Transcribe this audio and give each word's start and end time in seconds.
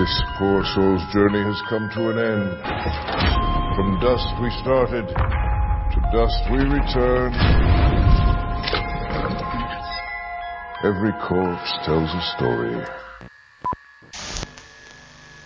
This 0.00 0.22
poor 0.38 0.64
soul's 0.74 1.04
journey 1.12 1.42
has 1.44 1.60
come 1.68 1.90
to 1.92 2.08
an 2.08 2.18
end. 2.18 2.56
From 3.76 4.00
dust 4.00 4.32
we 4.40 4.48
started, 4.62 5.06
to 5.06 6.00
dust 6.10 6.40
we 6.50 6.56
return. 6.56 7.34
Every 10.82 11.12
corpse 11.28 11.72
tells 11.84 12.08
a 12.14 12.22
story. 12.34 12.82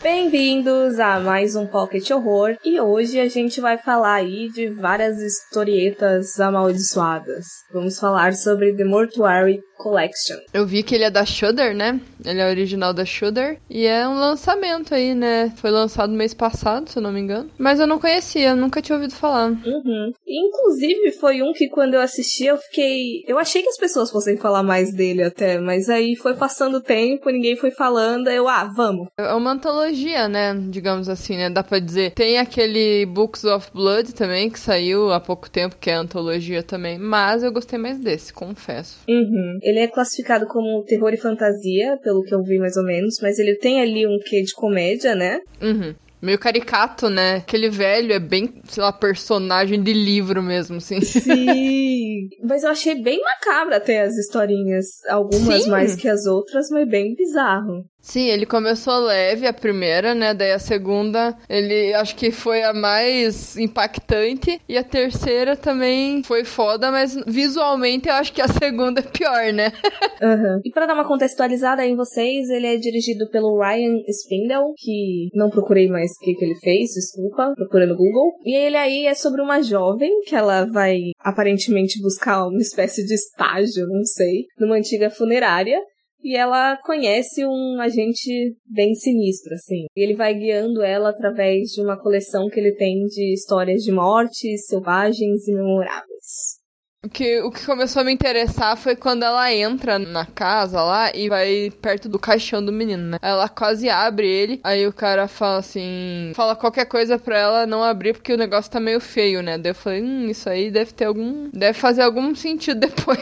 Bem-vindos 0.05 1.01
a 1.01 1.19
mais 1.19 1.57
um 1.57 1.67
Pocket 1.67 2.09
Horror 2.11 2.57
e 2.63 2.79
hoje 2.79 3.19
a 3.19 3.27
gente 3.27 3.61
vai 3.61 3.79
falar 3.79 4.17
aí 4.17 4.51
de 4.51 4.69
várias 4.69 5.19
historietas 5.19 6.39
amaldiçoadas. 6.39 7.47
Vamos 7.73 7.99
falar 7.99 8.35
sobre 8.35 8.77
The 8.77 8.85
Mortuary 8.85 9.63
Collection. 9.77 10.39
Eu 10.53 10.67
vi 10.67 10.83
que 10.83 10.95
ele 10.95 11.05
é 11.05 11.11
da 11.11 11.25
Shudder, 11.25 11.75
né? 11.75 12.01
Ele 12.25 12.41
é 12.41 12.49
original 12.49 12.93
da 12.93 13.05
Shudder 13.05 13.59
e 13.69 13.87
é 13.87 14.09
um 14.09 14.15
lançamento 14.19 14.95
aí, 14.95 15.15
né? 15.15 15.53
Foi 15.57 15.71
lançado 15.71 16.13
mês 16.13 16.33
passado, 16.33 16.89
se 16.89 16.99
eu 16.99 17.03
não 17.03 17.13
me 17.13 17.21
engano. 17.21 17.51
Mas 17.59 17.81
eu 17.81 17.87
não 17.87 17.99
conhecia, 17.99 18.55
nunca 18.55 18.81
tinha 18.81 18.97
ouvido 18.97 19.15
falar. 19.15 19.51
Uhum. 19.51 20.13
Inclusive 20.27 21.13
foi 21.13 21.43
um 21.43 21.53
que 21.53 21.69
quando 21.69 21.95
eu 21.95 22.01
assisti 22.01 22.47
eu 22.47 22.57
fiquei, 22.57 23.23
eu 23.27 23.39
achei 23.39 23.63
que 23.63 23.69
as 23.69 23.77
pessoas 23.77 24.11
fossem 24.11 24.37
falar 24.37 24.63
mais 24.63 24.93
dele 24.93 25.23
até, 25.23 25.59
mas 25.59 25.89
aí 25.89 26.17
foi 26.17 26.35
passando 26.35 26.77
o 26.77 26.83
tempo, 26.83 27.31
ninguém 27.31 27.57
foi 27.57 27.71
falando, 27.71 28.29
eu 28.29 28.49
ah, 28.49 28.71
vamos. 28.75 29.09
É 29.19 29.35
uma 29.35 29.53
antologia, 29.53 30.29
né? 30.29 30.55
Digamos 30.69 31.09
assim, 31.09 31.37
né? 31.37 31.51
Dá 31.51 31.63
pra 31.63 31.79
dizer. 31.79 32.13
Tem 32.13 32.39
aquele 32.39 33.07
Books 33.07 33.45
of 33.45 33.71
Blood 33.73 34.15
também 34.15 34.51
que 34.51 34.59
saiu 34.59 35.13
há 35.13 35.21
pouco 35.21 35.51
tempo, 35.51 35.77
que 35.81 35.91
é 35.91 35.95
antologia 35.95 36.63
também, 36.63 36.99
mas 36.99 37.43
eu 37.43 37.53
gostei 37.53 37.79
mais 37.79 37.99
desse, 37.99 38.33
confesso. 38.33 38.99
Uhum. 39.09 39.59
Ele 39.65 39.79
é 39.79 39.89
classificado 39.89 40.47
como 40.47 40.85
terror 40.85 41.15
e 41.15 41.17
fantasia, 41.17 41.99
pelo 42.03 42.23
que 42.23 42.35
eu 42.35 42.43
vi 42.43 42.59
mais 42.59 42.77
ou 42.77 42.85
menos, 42.85 43.19
mas 43.23 43.39
ele 43.39 43.57
tem 43.57 43.81
ali 43.81 44.07
um 44.07 44.19
quê 44.19 44.43
de 44.43 44.53
comédia, 44.53 45.15
né? 45.15 45.41
Uhum. 45.63 45.95
Meio 46.21 46.39
caricato, 46.39 47.09
né? 47.09 47.37
Aquele 47.37 47.71
velho 47.71 48.13
é 48.13 48.19
bem, 48.19 48.63
sei 48.69 48.83
lá, 48.83 48.93
personagem 48.93 49.83
de 49.83 49.93
livro 49.93 50.43
mesmo, 50.43 50.77
assim. 50.77 51.01
Sim! 51.01 52.29
mas 52.45 52.63
eu 52.63 52.71
achei 52.71 53.03
bem 53.03 53.21
macabra 53.23 53.77
até 53.77 54.03
as 54.03 54.17
historinhas. 54.17 54.87
Algumas 55.09 55.65
Sim. 55.65 55.71
mais 55.71 55.97
que 55.97 56.09
as 56.09 56.27
outras, 56.27 56.69
mas 56.71 56.87
bem 56.87 57.15
bizarro. 57.15 57.85
Sim, 58.05 58.29
ele 58.29 58.45
começou 58.45 58.99
leve 58.99 59.47
a 59.47 59.53
primeira, 59.53 60.15
né? 60.15 60.35
Daí 60.35 60.53
a 60.53 60.59
segunda, 60.59 61.35
ele 61.49 61.95
acho 61.95 62.15
que 62.15 62.31
foi 62.31 62.63
a 62.63 62.75
mais 62.75 63.57
impactante. 63.57 64.61
E 64.69 64.77
a 64.77 64.85
terceira 64.85 65.57
também 65.57 66.23
foi 66.23 66.45
foda, 66.45 66.91
mas 66.91 67.17
visualmente 67.27 68.07
eu 68.07 68.15
acho 68.15 68.31
que 68.31 68.43
a 68.43 68.49
segunda 68.49 69.01
é 69.01 69.03
pior, 69.03 69.53
né? 69.53 69.73
Uhum. 70.23 70.61
E 70.65 70.71
pra 70.71 70.87
dar 70.87 70.95
uma 70.95 71.07
contextualizada 71.07 71.83
aí 71.83 71.91
em 71.91 71.97
vocês, 71.97 72.49
ele 72.49 72.67
é 72.67 72.77
dirigido 72.77 73.29
pelo 73.31 73.59
Ryan 73.59 74.01
Spindle, 74.09 74.73
que 74.77 75.29
não 75.35 75.51
procurei 75.51 75.89
mais 75.89 76.13
o 76.13 76.25
que, 76.25 76.35
que 76.35 76.45
ele 76.45 76.55
fez, 76.55 76.91
desculpa, 76.95 77.53
procurando 77.55 77.91
no 77.91 77.97
Google. 77.97 78.33
E 78.45 78.55
ele 78.55 78.77
aí 78.77 79.07
é 79.07 79.15
sobre 79.15 79.41
uma 79.41 79.63
jovem 79.63 80.23
que 80.23 80.35
ela 80.35 80.65
vai 80.67 80.99
aparentemente 81.21 82.01
buscar 82.01 82.47
uma 82.47 82.61
espécie 82.61 83.05
de 83.05 83.15
estágio, 83.15 83.87
não 83.89 84.05
sei, 84.05 84.45
numa 84.59 84.77
antiga 84.77 85.11
funerária. 85.11 85.79
E 86.25 86.35
ela 86.35 86.79
conhece 86.79 87.45
um 87.45 87.79
agente 87.83 88.57
bem 88.65 88.95
sinistro, 88.95 89.53
assim. 89.53 89.85
E 89.95 90.03
ele 90.03 90.15
vai 90.15 90.33
guiando 90.33 90.83
ela 90.83 91.11
através 91.11 91.69
de 91.69 91.83
uma 91.83 92.01
coleção 92.01 92.49
que 92.49 92.59
ele 92.59 92.73
tem 92.73 93.05
de 93.05 93.35
histórias 93.35 93.83
de 93.83 93.93
mortes 93.93 94.67
selvagens 94.67 95.47
e 95.47 95.53
memoráveis. 95.53 96.65
O 97.05 97.09
que, 97.11 97.43
o 97.43 97.51
que 97.51 97.67
começou 97.67 98.01
a 98.01 98.05
me 98.07 98.15
interessar 98.15 98.79
foi 98.79 98.97
quando 98.97 99.25
ela 99.25 99.53
entra 99.53 99.99
na 99.99 100.25
casa 100.25 100.83
lá 100.83 101.15
e 101.15 101.29
vai 101.29 101.71
perto 101.83 102.09
do 102.09 102.19
caixão 102.19 102.65
do 102.65 102.73
menino, 102.73 103.03
né? 103.11 103.19
Ela 103.21 103.47
quase 103.47 103.91
abre 103.91 104.27
ele, 104.27 104.61
aí 104.65 104.87
o 104.87 104.93
cara 104.95 105.29
fala 105.29 105.59
assim: 105.59 106.33
fala 106.35 106.57
qualquer 106.57 106.87
coisa 106.87 107.19
pra 107.19 107.39
ela 107.39 107.67
não 107.67 107.83
abrir 107.83 108.15
porque 108.15 108.33
o 108.33 108.39
negócio 108.39 108.73
tá 108.73 108.81
meio 108.81 109.01
feio, 109.01 109.43
né? 109.43 109.59
Daí 109.59 109.73
eu 109.73 109.75
falei: 109.75 110.03
hum, 110.03 110.31
isso 110.31 110.49
aí 110.49 110.71
deve 110.71 110.95
ter 110.95 111.05
algum. 111.05 111.51
deve 111.53 111.79
fazer 111.79 112.01
algum 112.01 112.35
sentido 112.35 112.81
depois. 112.89 113.19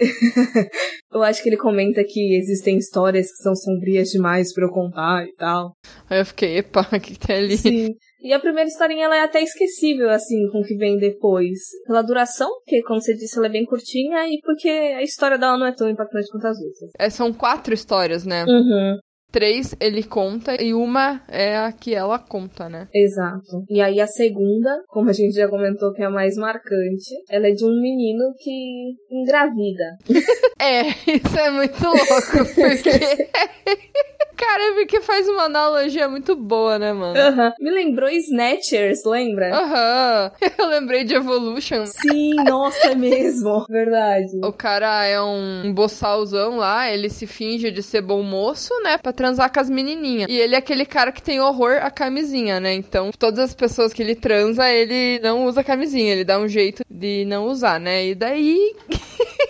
eu 1.12 1.22
acho 1.22 1.42
que 1.42 1.48
ele 1.48 1.56
comenta 1.56 2.02
que 2.04 2.36
existem 2.36 2.76
histórias 2.78 3.26
que 3.26 3.42
são 3.42 3.54
sombrias 3.54 4.08
demais 4.08 4.52
pra 4.52 4.64
eu 4.64 4.70
contar 4.70 5.24
e 5.26 5.34
tal. 5.34 5.72
Aí 6.08 6.20
eu 6.20 6.26
fiquei, 6.26 6.58
epa, 6.58 6.80
o 6.80 7.00
que, 7.00 7.14
que 7.14 7.18
tem 7.18 7.36
ali? 7.36 7.56
Sim. 7.56 7.88
E 8.22 8.34
a 8.34 8.38
primeira 8.38 8.68
historinha 8.68 9.06
ela 9.06 9.16
é 9.16 9.22
até 9.22 9.42
esquecível, 9.42 10.10
assim, 10.10 10.46
com 10.50 10.60
o 10.60 10.62
que 10.62 10.76
vem 10.76 10.98
depois. 10.98 11.58
Pela 11.86 12.02
duração, 12.02 12.50
porque, 12.60 12.82
como 12.82 13.00
você 13.00 13.14
disse, 13.14 13.38
ela 13.38 13.46
é 13.46 13.50
bem 13.50 13.64
curtinha, 13.64 14.28
e 14.28 14.38
porque 14.42 14.68
a 14.68 15.02
história 15.02 15.38
dela 15.38 15.56
não 15.56 15.66
é 15.66 15.74
tão 15.74 15.88
impactante 15.88 16.28
quanto 16.30 16.46
as 16.46 16.58
outras. 16.58 16.90
É, 16.98 17.08
são 17.08 17.32
quatro 17.32 17.72
histórias, 17.72 18.26
né? 18.26 18.44
Uhum. 18.44 18.98
Três 19.30 19.76
ele 19.80 20.02
conta 20.02 20.60
e 20.60 20.74
uma 20.74 21.22
é 21.28 21.56
a 21.56 21.72
que 21.72 21.94
ela 21.94 22.18
conta, 22.18 22.68
né? 22.68 22.88
Exato. 22.92 23.64
E 23.68 23.80
aí 23.80 24.00
a 24.00 24.06
segunda, 24.06 24.82
como 24.88 25.08
a 25.08 25.12
gente 25.12 25.34
já 25.34 25.48
comentou 25.48 25.92
que 25.92 26.02
é 26.02 26.06
a 26.06 26.10
mais 26.10 26.36
marcante, 26.36 27.14
ela 27.30 27.46
é 27.46 27.52
de 27.52 27.64
um 27.64 27.80
menino 27.80 28.34
que 28.38 28.94
engravida. 29.10 29.96
é, 30.58 30.88
isso 30.88 31.38
é 31.38 31.50
muito 31.50 31.82
louco, 31.84 32.54
porque. 32.54 32.90
Cara, 34.40 34.72
porque 34.74 35.02
faz 35.02 35.28
uma 35.28 35.42
analogia 35.42 36.08
muito 36.08 36.34
boa, 36.34 36.78
né, 36.78 36.94
mano? 36.94 37.14
Uhum. 37.14 37.52
Me 37.60 37.70
lembrou 37.70 38.08
Snatchers, 38.08 39.04
lembra? 39.04 39.54
Aham. 39.54 40.32
Uhum. 40.40 40.48
Eu 40.58 40.66
lembrei 40.66 41.04
de 41.04 41.14
Evolution. 41.14 41.84
Sim, 41.84 42.36
nossa, 42.44 42.92
é 42.92 42.94
mesmo. 42.94 43.64
Verdade. 43.68 44.30
O 44.42 44.50
cara 44.50 45.04
é 45.04 45.20
um 45.20 45.70
boçalzão 45.74 46.56
lá, 46.56 46.90
ele 46.90 47.10
se 47.10 47.26
finge 47.26 47.70
de 47.70 47.82
ser 47.82 48.00
bom 48.00 48.22
moço, 48.22 48.72
né, 48.82 48.96
pra 48.96 49.12
transar 49.12 49.52
com 49.52 49.60
as 49.60 49.68
menininhas. 49.68 50.30
E 50.30 50.34
ele 50.38 50.54
é 50.54 50.58
aquele 50.58 50.86
cara 50.86 51.12
que 51.12 51.22
tem 51.22 51.38
horror 51.38 51.78
à 51.82 51.90
camisinha, 51.90 52.58
né? 52.58 52.72
Então, 52.72 53.10
todas 53.18 53.40
as 53.40 53.54
pessoas 53.54 53.92
que 53.92 54.02
ele 54.02 54.14
transa, 54.14 54.70
ele 54.70 55.20
não 55.22 55.44
usa 55.44 55.62
camisinha, 55.62 56.12
ele 56.12 56.24
dá 56.24 56.38
um 56.38 56.48
jeito 56.48 56.82
de 56.90 57.26
não 57.26 57.44
usar, 57.44 57.78
né? 57.78 58.06
E 58.06 58.14
daí. 58.14 58.74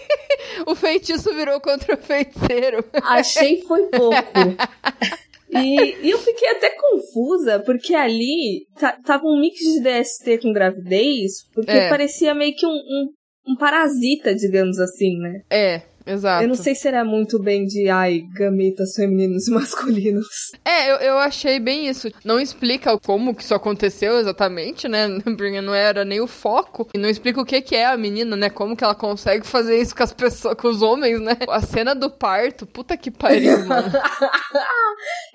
o 0.66 0.74
feitiço 0.74 1.34
virou 1.34 1.60
contra 1.60 1.94
o 1.94 1.98
feiticeiro. 1.98 2.84
Achei 3.02 3.62
foi 3.62 3.86
pouco. 3.86 4.16
E, 5.52 6.06
e, 6.06 6.10
eu 6.10 6.18
fiquei 6.18 6.48
até 6.50 6.70
confusa, 6.70 7.58
porque 7.58 7.92
ali 7.92 8.66
tava 9.04 9.24
um 9.24 9.40
mix 9.40 9.58
de 9.58 9.80
DST 9.80 10.38
com 10.38 10.52
gravidez, 10.52 11.44
porque 11.52 11.72
é. 11.72 11.88
parecia 11.88 12.32
meio 12.34 12.54
que 12.54 12.64
um, 12.64 12.70
um, 12.70 13.08
um, 13.48 13.56
parasita, 13.56 14.32
digamos 14.32 14.78
assim, 14.78 15.18
né? 15.18 15.42
É, 15.50 15.82
Exato. 16.06 16.44
Eu 16.44 16.48
não 16.48 16.54
sei 16.54 16.74
se 16.74 16.88
era 16.88 17.04
muito 17.04 17.38
bem 17.38 17.64
de, 17.64 17.88
ai, 17.88 18.22
gametas 18.34 18.94
femininos 18.94 19.46
e 19.48 19.50
masculinos. 19.50 20.26
É, 20.64 20.90
eu, 20.90 20.96
eu 20.96 21.18
achei 21.18 21.58
bem 21.60 21.88
isso. 21.88 22.10
Não 22.24 22.40
explica 22.40 22.98
como 22.98 23.34
que 23.34 23.42
isso 23.42 23.54
aconteceu 23.54 24.18
exatamente, 24.18 24.88
né? 24.88 25.08
Porque 25.24 25.60
não 25.60 25.74
era 25.74 26.04
nem 26.04 26.20
o 26.20 26.26
foco. 26.26 26.88
E 26.94 26.98
não 26.98 27.08
explica 27.08 27.40
o 27.40 27.44
que 27.44 27.60
que 27.60 27.76
é 27.76 27.86
a 27.86 27.96
menina, 27.96 28.36
né? 28.36 28.50
Como 28.50 28.76
que 28.76 28.84
ela 28.84 28.94
consegue 28.94 29.46
fazer 29.46 29.80
isso 29.80 29.94
com 29.94 30.02
as 30.02 30.12
pessoas, 30.12 30.56
com 30.56 30.68
os 30.68 30.82
homens, 30.82 31.20
né? 31.20 31.36
A 31.48 31.60
cena 31.60 31.94
do 31.94 32.10
parto, 32.10 32.66
puta 32.66 32.96
que 32.96 33.10
pariu, 33.10 33.58
mano. 33.66 33.90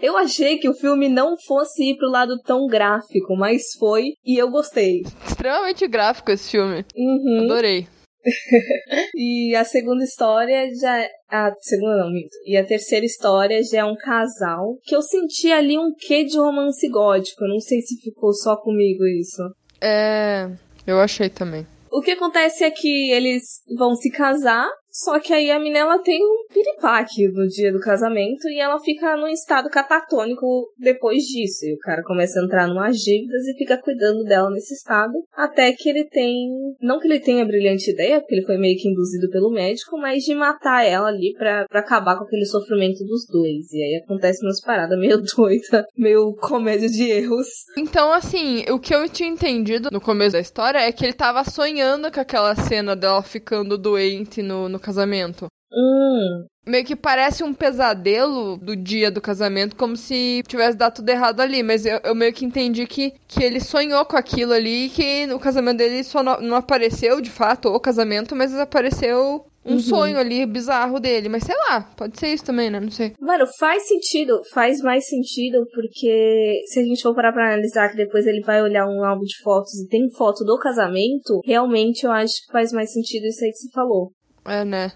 eu 0.01 0.17
achei 0.17 0.57
que 0.57 0.69
o 0.69 0.73
filme 0.73 1.09
não 1.09 1.35
fosse 1.37 1.91
ir 1.91 1.97
pro 1.97 2.09
lado 2.09 2.39
tão 2.39 2.67
gráfico, 2.67 3.35
mas 3.35 3.73
foi 3.77 4.13
e 4.25 4.37
eu 4.41 4.49
gostei. 4.49 5.03
Extremamente 5.27 5.87
gráfico 5.87 6.31
esse 6.31 6.51
filme. 6.51 6.85
Uhum. 6.95 7.45
Adorei. 7.45 7.87
e 9.16 9.56
a 9.56 9.63
segunda 9.63 10.03
história 10.03 10.68
já. 10.80 11.08
A 11.30 11.53
segunda 11.59 11.97
não, 11.97 12.12
minto. 12.12 12.36
E 12.46 12.56
a 12.58 12.66
terceira 12.66 13.06
história 13.06 13.62
já 13.63 13.80
é 13.80 13.86
um 13.86 13.96
casal 13.96 14.78
que 14.84 14.96
eu 14.96 15.02
senti 15.02 15.52
ali 15.52 15.78
um 15.78 15.94
quê 15.97 16.24
de 16.24 16.38
romance 16.38 16.88
gótico. 16.90 17.47
Não 17.47 17.59
sei 17.59 17.81
se 17.81 18.00
ficou 18.02 18.34
só 18.34 18.56
comigo 18.56 19.06
isso. 19.06 19.41
É. 19.81 20.50
Eu 20.86 21.00
achei 21.00 21.30
também. 21.30 21.66
O 21.91 22.02
que 22.02 22.12
acontece 22.12 22.63
é 22.63 22.72
que 22.72 23.12
eles 23.12 23.62
vão 23.77 23.95
se 23.95 24.12
casar 24.12 24.69
só 24.95 25.19
que 25.19 25.33
aí 25.33 25.51
a 25.51 25.59
menina 25.59 26.00
tem 26.01 26.24
um 26.24 26.45
piripaque 26.47 27.27
no 27.27 27.45
dia 27.50 27.69
do 27.69 27.81
casamento 27.81 28.47
e 28.47 28.62
ela 28.62 28.80
fica 28.80 29.18
num 29.18 29.27
estado 29.27 29.69
catatônico 29.69 30.71
depois 30.80 31.24
disso. 31.24 31.65
E 31.65 31.74
o 31.74 31.80
cara 31.80 32.01
começa 32.01 32.39
a 32.39 32.44
entrar 32.45 32.65
numas 32.65 32.95
dívidas 33.00 33.45
e 33.45 33.57
fica 33.57 33.77
cuidando 33.77 34.24
dela 34.24 34.50
nesse 34.50 34.74
estado. 34.74 35.12
Até 35.33 35.74
que 35.74 35.89
ele 35.89 36.06
tem. 36.06 36.47
Não 36.81 36.97
que 36.97 37.09
ele 37.09 37.19
tenha 37.19 37.44
a 37.44 37.45
brilhante 37.45 37.92
ideia, 37.92 38.21
porque 38.21 38.36
ele 38.36 38.45
foi 38.45 38.57
meio 38.57 38.77
que 38.77 38.88
induzido 38.88 39.30
pelo 39.30 39.51
médico, 39.51 39.97
mas 39.97 40.24
de 40.24 40.33
matar 40.33 40.86
ela 40.86 41.09
ali 41.09 41.33
pra 41.38 41.65
acabar 41.74 42.18
com 42.18 42.24
aquele 42.24 42.45
sofrimento 42.45 43.03
dos 43.03 43.27
dois. 43.27 43.74
E 43.74 43.83
aí 43.83 44.01
acontece 44.01 44.45
umas 44.45 44.62
paradas 44.62 44.97
meio 44.97 45.18
doida, 45.36 45.86
meio 45.97 46.33
comédia 46.36 46.88
de 46.88 47.03
erros. 47.03 47.47
Então, 47.77 48.13
assim, 48.13 48.63
o 48.71 48.80
que 48.80 48.95
eu 48.95 49.09
tinha 49.09 49.27
entendido 49.27 49.89
no 49.92 50.00
começo 50.00 50.33
da 50.33 50.39
história 50.39 50.80
é 50.80 50.89
que 50.94 51.03
ele 51.03 51.12
tava 51.12 51.44
sonhando 51.44 52.09
com 52.09 52.19
aquela 52.21 52.56
cena 52.56 52.95
dela 52.95 53.21
ficando 53.21 53.77
doente 53.77 54.42
no, 54.42 54.69
no 54.69 54.84
casamento. 54.85 55.47
Hum, 55.73 56.45
Meio 56.67 56.85
que 56.85 56.95
parece 56.95 57.43
um 57.43 57.53
pesadelo 57.53 58.57
do 58.57 58.75
dia 58.75 59.11
do 59.11 59.21
casamento, 59.21 59.75
como 59.75 59.95
se 59.95 60.41
tivesse 60.47 60.75
dado 60.77 60.95
tudo 60.95 61.09
errado 61.09 61.39
ali. 61.41 61.61
Mas 61.61 61.85
eu, 61.85 61.99
eu 62.03 62.15
meio 62.15 62.33
que 62.33 62.43
entendi 62.45 62.87
que, 62.87 63.13
que 63.27 63.43
ele 63.43 63.59
sonhou 63.59 64.03
com 64.05 64.17
aquilo 64.17 64.51
ali 64.53 64.85
e 64.85 64.89
que 64.89 65.33
o 65.33 65.39
casamento 65.39 65.77
dele 65.77 66.03
só 66.03 66.23
não, 66.23 66.39
não 66.41 66.55
apareceu 66.57 67.21
de 67.21 67.29
fato 67.29 67.69
o 67.69 67.79
casamento, 67.79 68.35
mas 68.35 68.53
apareceu 68.55 69.45
um 69.67 69.73
Uhum. 69.73 69.79
sonho 69.79 70.17
ali 70.19 70.45
bizarro 70.45 70.99
dele. 70.99 71.27
Mas 71.29 71.43
sei 71.43 71.55
lá, 71.69 71.81
pode 71.97 72.19
ser 72.19 72.27
isso 72.33 72.45
também, 72.45 72.69
né? 72.69 72.79
Não 72.79 72.91
sei. 72.91 73.13
Mano, 73.19 73.45
faz 73.59 73.87
sentido, 73.87 74.39
faz 74.53 74.79
mais 74.81 75.05
sentido, 75.07 75.65
porque 75.73 76.61
se 76.67 76.79
a 76.79 76.83
gente 76.83 77.01
for 77.01 77.13
parar 77.15 77.33
pra 77.33 77.47
analisar 77.53 77.89
que 77.89 77.97
depois 77.97 78.25
ele 78.27 78.41
vai 78.41 78.61
olhar 78.61 78.87
um 78.87 79.03
álbum 79.03 79.23
de 79.23 79.37
fotos 79.43 79.73
e 79.79 79.87
tem 79.87 80.07
foto 80.17 80.43
do 80.45 80.57
casamento, 80.59 81.41
realmente 81.43 82.05
eu 82.05 82.11
acho 82.11 82.33
que 82.45 82.51
faz 82.51 82.71
mais 82.71 82.91
sentido 82.93 83.25
isso 83.25 83.43
aí 83.43 83.51
que 83.51 83.57
você 83.57 83.69
falou. 83.73 84.11
É, 84.47 84.63
né? 84.63 84.92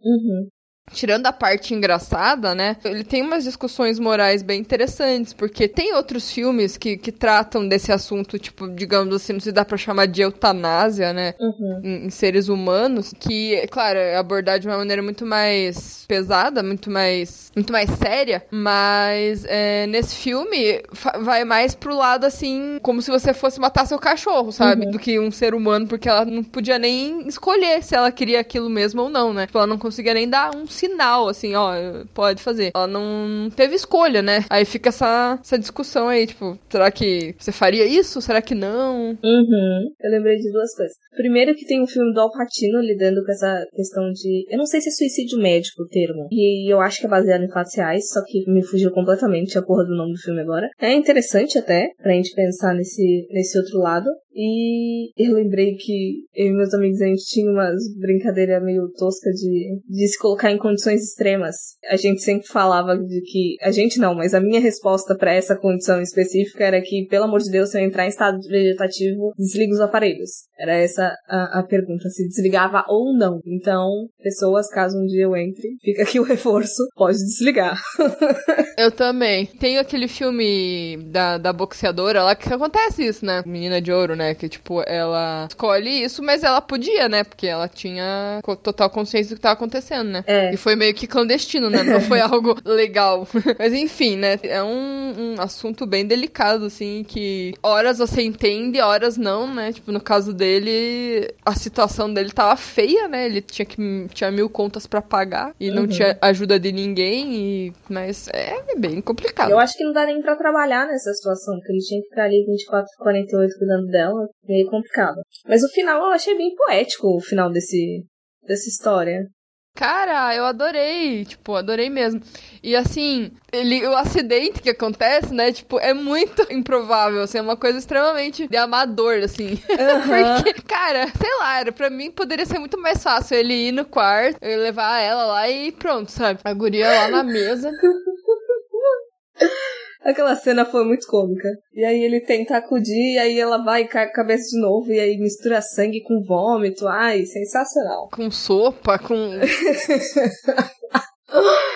Uhum. 0.00 0.50
Tirando 0.92 1.26
a 1.26 1.32
parte 1.32 1.72
engraçada, 1.72 2.54
né? 2.54 2.76
Ele 2.84 3.04
tem 3.04 3.22
umas 3.22 3.44
discussões 3.44 3.98
morais 3.98 4.42
bem 4.42 4.60
interessantes, 4.60 5.32
porque 5.32 5.68
tem 5.68 5.94
outros 5.94 6.30
filmes 6.32 6.76
que, 6.76 6.96
que 6.96 7.12
tratam 7.12 7.66
desse 7.66 7.92
assunto, 7.92 8.38
tipo, 8.38 8.68
digamos 8.68 9.14
assim, 9.14 9.34
não 9.34 9.40
se 9.40 9.52
dá 9.52 9.64
pra 9.64 9.76
chamar 9.76 10.06
de 10.06 10.20
eutanásia, 10.20 11.12
né? 11.12 11.34
Uhum. 11.38 11.80
Em, 11.84 12.06
em 12.06 12.10
seres 12.10 12.48
humanos, 12.48 13.14
que, 13.18 13.54
é 13.54 13.66
claro, 13.68 13.98
é 13.98 14.16
abordado 14.16 14.60
de 14.60 14.66
uma 14.66 14.78
maneira 14.78 15.00
muito 15.00 15.24
mais 15.24 16.04
pesada, 16.08 16.60
muito 16.60 16.90
mais, 16.90 17.52
muito 17.54 17.72
mais 17.72 17.88
séria, 17.90 18.44
mas 18.50 19.44
é, 19.46 19.86
nesse 19.86 20.16
filme 20.16 20.82
vai 21.20 21.44
mais 21.44 21.72
pro 21.72 21.94
lado, 21.94 22.24
assim, 22.24 22.80
como 22.82 23.00
se 23.00 23.12
você 23.12 23.32
fosse 23.32 23.60
matar 23.60 23.86
seu 23.86 23.98
cachorro, 23.98 24.50
sabe? 24.50 24.86
Uhum. 24.86 24.90
Do 24.90 24.98
que 24.98 25.20
um 25.20 25.30
ser 25.30 25.54
humano, 25.54 25.86
porque 25.86 26.08
ela 26.08 26.24
não 26.24 26.42
podia 26.42 26.80
nem 26.80 27.28
escolher 27.28 27.80
se 27.84 27.94
ela 27.94 28.10
queria 28.10 28.40
aquilo 28.40 28.68
mesmo 28.68 29.02
ou 29.02 29.08
não, 29.08 29.32
né? 29.32 29.46
Tipo, 29.46 29.58
ela 29.58 29.68
não 29.68 29.78
conseguia 29.78 30.14
nem 30.14 30.28
dar 30.28 30.54
um 30.54 30.66
sinal, 30.72 31.28
assim, 31.28 31.54
ó, 31.54 31.72
pode 32.14 32.42
fazer. 32.42 32.70
Ela 32.74 32.86
não 32.86 33.50
teve 33.54 33.74
escolha, 33.74 34.22
né? 34.22 34.44
Aí 34.48 34.64
fica 34.64 34.88
essa, 34.88 35.38
essa 35.40 35.58
discussão 35.58 36.08
aí, 36.08 36.26
tipo, 36.26 36.58
será 36.68 36.90
que 36.90 37.34
você 37.38 37.52
faria 37.52 37.84
isso? 37.84 38.20
Será 38.20 38.40
que 38.40 38.54
não? 38.54 39.10
Uhum. 39.22 39.90
Eu 40.00 40.10
lembrei 40.10 40.36
de 40.36 40.50
duas 40.52 40.74
coisas. 40.74 40.96
Primeiro 41.16 41.54
que 41.54 41.66
tem 41.66 41.82
um 41.82 41.86
filme 41.86 42.12
do 42.12 42.20
Al 42.20 42.30
Pacino 42.30 42.80
lidando 42.80 43.24
com 43.24 43.32
essa 43.32 43.66
questão 43.74 44.10
de... 44.12 44.46
Eu 44.48 44.58
não 44.58 44.66
sei 44.66 44.80
se 44.80 44.88
é 44.88 44.92
suicídio 44.92 45.38
médico 45.38 45.82
o 45.82 45.88
termo. 45.88 46.28
E 46.30 46.72
eu 46.72 46.80
acho 46.80 47.00
que 47.00 47.06
é 47.06 47.10
baseado 47.10 47.42
em 47.42 47.50
fatos 47.50 47.74
reais, 47.74 48.08
só 48.08 48.20
que 48.24 48.50
me 48.50 48.64
fugiu 48.64 48.90
completamente 48.92 49.58
a 49.58 49.62
porra 49.62 49.84
do 49.84 49.96
nome 49.96 50.12
do 50.12 50.20
filme 50.20 50.40
agora. 50.40 50.68
É 50.80 50.92
interessante 50.92 51.58
até, 51.58 51.88
pra 52.02 52.12
gente 52.12 52.34
pensar 52.34 52.74
nesse, 52.74 53.26
nesse 53.30 53.58
outro 53.58 53.78
lado. 53.78 54.08
E 54.32 55.10
eu 55.16 55.34
lembrei 55.34 55.74
que 55.74 56.24
eu 56.34 56.46
e 56.46 56.52
meus 56.52 56.72
amigos 56.72 57.00
a 57.00 57.06
gente 57.06 57.24
tinha 57.26 57.50
umas 57.50 57.76
brincadeiras 57.98 58.62
meio 58.62 58.88
tosca 58.96 59.30
de, 59.30 59.80
de 59.88 60.08
se 60.08 60.18
colocar 60.18 60.50
em 60.50 60.58
condições 60.58 61.02
extremas. 61.02 61.56
A 61.90 61.96
gente 61.96 62.22
sempre 62.22 62.46
falava 62.46 62.96
de 62.96 63.20
que. 63.22 63.56
A 63.60 63.70
gente 63.70 63.98
não, 63.98 64.14
mas 64.14 64.34
a 64.34 64.40
minha 64.40 64.60
resposta 64.60 65.16
pra 65.16 65.34
essa 65.34 65.56
condição 65.56 66.00
específica 66.00 66.64
era 66.64 66.80
que, 66.80 67.06
pelo 67.08 67.24
amor 67.24 67.40
de 67.40 67.50
Deus, 67.50 67.70
se 67.70 67.78
eu 67.78 67.84
entrar 67.84 68.04
em 68.04 68.08
estado 68.08 68.38
vegetativo, 68.48 69.32
desliga 69.36 69.74
os 69.74 69.80
aparelhos. 69.80 70.30
Era 70.58 70.74
essa 70.74 71.14
a, 71.28 71.60
a 71.60 71.62
pergunta, 71.62 72.08
se 72.08 72.26
desligava 72.28 72.84
ou 72.88 73.16
não. 73.16 73.40
Então, 73.46 73.88
pessoas, 74.22 74.68
caso 74.68 74.96
um 74.98 75.06
dia 75.06 75.24
eu 75.24 75.36
entre, 75.36 75.68
fica 75.80 76.02
aqui 76.02 76.20
o 76.20 76.24
reforço, 76.24 76.88
pode 76.94 77.18
desligar. 77.18 77.80
Eu 78.78 78.90
também. 78.90 79.44
Tem 79.44 79.76
aquele 79.76 80.08
filme 80.08 80.96
da, 81.10 81.36
da 81.36 81.52
boxeadora 81.52 82.22
lá 82.22 82.34
que 82.34 82.50
acontece 82.50 83.06
isso, 83.06 83.26
né? 83.26 83.42
Menina 83.44 83.78
de 83.78 83.92
ouro, 83.92 84.16
né? 84.16 84.19
Que, 84.34 84.48
tipo, 84.48 84.82
ela 84.86 85.46
escolhe 85.48 86.02
isso, 86.04 86.22
mas 86.22 86.42
ela 86.42 86.60
podia, 86.60 87.08
né? 87.08 87.24
Porque 87.24 87.46
ela 87.46 87.68
tinha 87.68 88.40
total 88.62 88.90
consciência 88.90 89.34
do 89.34 89.36
que 89.36 89.42
tava 89.42 89.54
acontecendo, 89.54 90.08
né? 90.10 90.24
É. 90.26 90.52
E 90.52 90.56
foi 90.56 90.76
meio 90.76 90.94
que 90.94 91.06
clandestino, 91.06 91.68
né? 91.70 91.82
Não 91.82 92.00
foi 92.00 92.20
algo 92.20 92.56
legal. 92.64 93.26
Mas 93.58 93.72
enfim, 93.72 94.16
né? 94.16 94.38
É 94.42 94.62
um, 94.62 95.34
um 95.36 95.40
assunto 95.40 95.86
bem 95.86 96.06
delicado, 96.06 96.66
assim, 96.66 97.04
que 97.06 97.54
horas 97.62 97.98
você 97.98 98.22
entende, 98.22 98.80
horas 98.80 99.16
não, 99.16 99.52
né? 99.52 99.72
Tipo, 99.72 99.92
no 99.92 100.00
caso 100.00 100.32
dele, 100.32 101.32
a 101.44 101.54
situação 101.54 102.12
dele 102.12 102.30
tava 102.30 102.56
feia, 102.56 103.08
né? 103.08 103.26
Ele 103.26 103.40
tinha 103.40 103.66
que 103.66 104.06
tinha 104.12 104.30
mil 104.30 104.48
contas 104.48 104.86
pra 104.86 105.00
pagar 105.02 105.52
e 105.58 105.70
não 105.70 105.82
Uhum. 105.82 105.88
tinha 105.88 106.16
ajuda 106.20 106.58
de 106.60 106.70
ninguém, 106.72 107.34
e... 107.34 107.72
mas 107.88 108.28
é 108.32 108.74
bem 108.76 109.00
complicado. 109.00 109.50
Eu 109.50 109.58
acho 109.58 109.76
que 109.76 109.84
não 109.84 109.92
dá 109.92 110.04
nem 110.06 110.20
pra 110.20 110.36
trabalhar 110.36 110.86
nessa 110.86 111.12
situação, 111.12 111.56
porque 111.56 111.72
ele 111.72 111.80
tinha 111.80 112.00
que 112.02 112.08
ficar 112.08 112.24
ali 112.24 112.44
24, 112.46 112.86
48 112.98 113.58
cuidando 113.58 113.86
dela, 113.86 114.09
meio 114.44 114.70
complicado. 114.70 115.20
Mas 115.46 115.62
o 115.62 115.68
final 115.68 116.04
eu 116.04 116.12
achei 116.12 116.36
bem 116.36 116.54
poético, 116.54 117.16
o 117.16 117.20
final 117.20 117.50
desse, 117.50 118.04
dessa 118.42 118.68
história. 118.68 119.26
Cara, 119.74 120.34
eu 120.34 120.44
adorei, 120.44 121.24
tipo, 121.24 121.54
adorei 121.54 121.88
mesmo. 121.88 122.20
E 122.62 122.76
assim, 122.76 123.30
ele, 123.52 123.86
o 123.86 123.96
acidente 123.96 124.60
que 124.60 124.70
acontece, 124.70 125.32
né, 125.32 125.52
tipo, 125.52 125.78
é 125.78 125.94
muito 125.94 126.44
improvável, 126.52 127.22
assim, 127.22 127.38
é 127.38 127.42
uma 127.42 127.56
coisa 127.56 127.78
extremamente 127.78 128.48
de 128.48 128.56
amador, 128.56 129.22
assim. 129.22 129.56
Porque, 130.44 130.62
cara, 130.62 131.06
sei 131.06 131.38
lá, 131.38 131.60
era, 131.60 131.72
pra 131.72 131.88
mim 131.88 132.10
poderia 132.10 132.44
ser 132.44 132.58
muito 132.58 132.78
mais 132.78 133.02
fácil 133.02 133.36
ele 133.36 133.68
ir 133.68 133.72
no 133.72 133.84
quarto, 133.84 134.38
eu 134.42 134.60
levar 134.60 135.00
ela 135.00 135.24
lá 135.24 135.48
e 135.48 135.72
pronto, 135.72 136.10
sabe? 136.10 136.40
A 136.44 136.52
guria 136.52 136.88
lá 136.88 137.08
na 137.08 137.22
mesa. 137.22 137.70
Aquela 140.02 140.34
cena 140.34 140.64
foi 140.64 140.84
muito 140.84 141.06
cômica. 141.06 141.48
E 141.74 141.84
aí 141.84 142.02
ele 142.02 142.20
tenta 142.20 142.56
acudir, 142.56 143.14
e 143.14 143.18
aí 143.18 143.38
ela 143.38 143.62
vai 143.62 143.82
e 143.82 143.88
cai 143.88 144.04
a 144.04 144.12
cabeça 144.12 144.48
de 144.50 144.60
novo, 144.60 144.90
e 144.90 144.98
aí 144.98 145.18
mistura 145.18 145.60
sangue 145.60 146.02
com 146.02 146.22
vômito. 146.22 146.88
Ai, 146.88 147.24
sensacional. 147.26 148.08
Com 148.10 148.30
sopa, 148.30 148.98
com. 148.98 149.14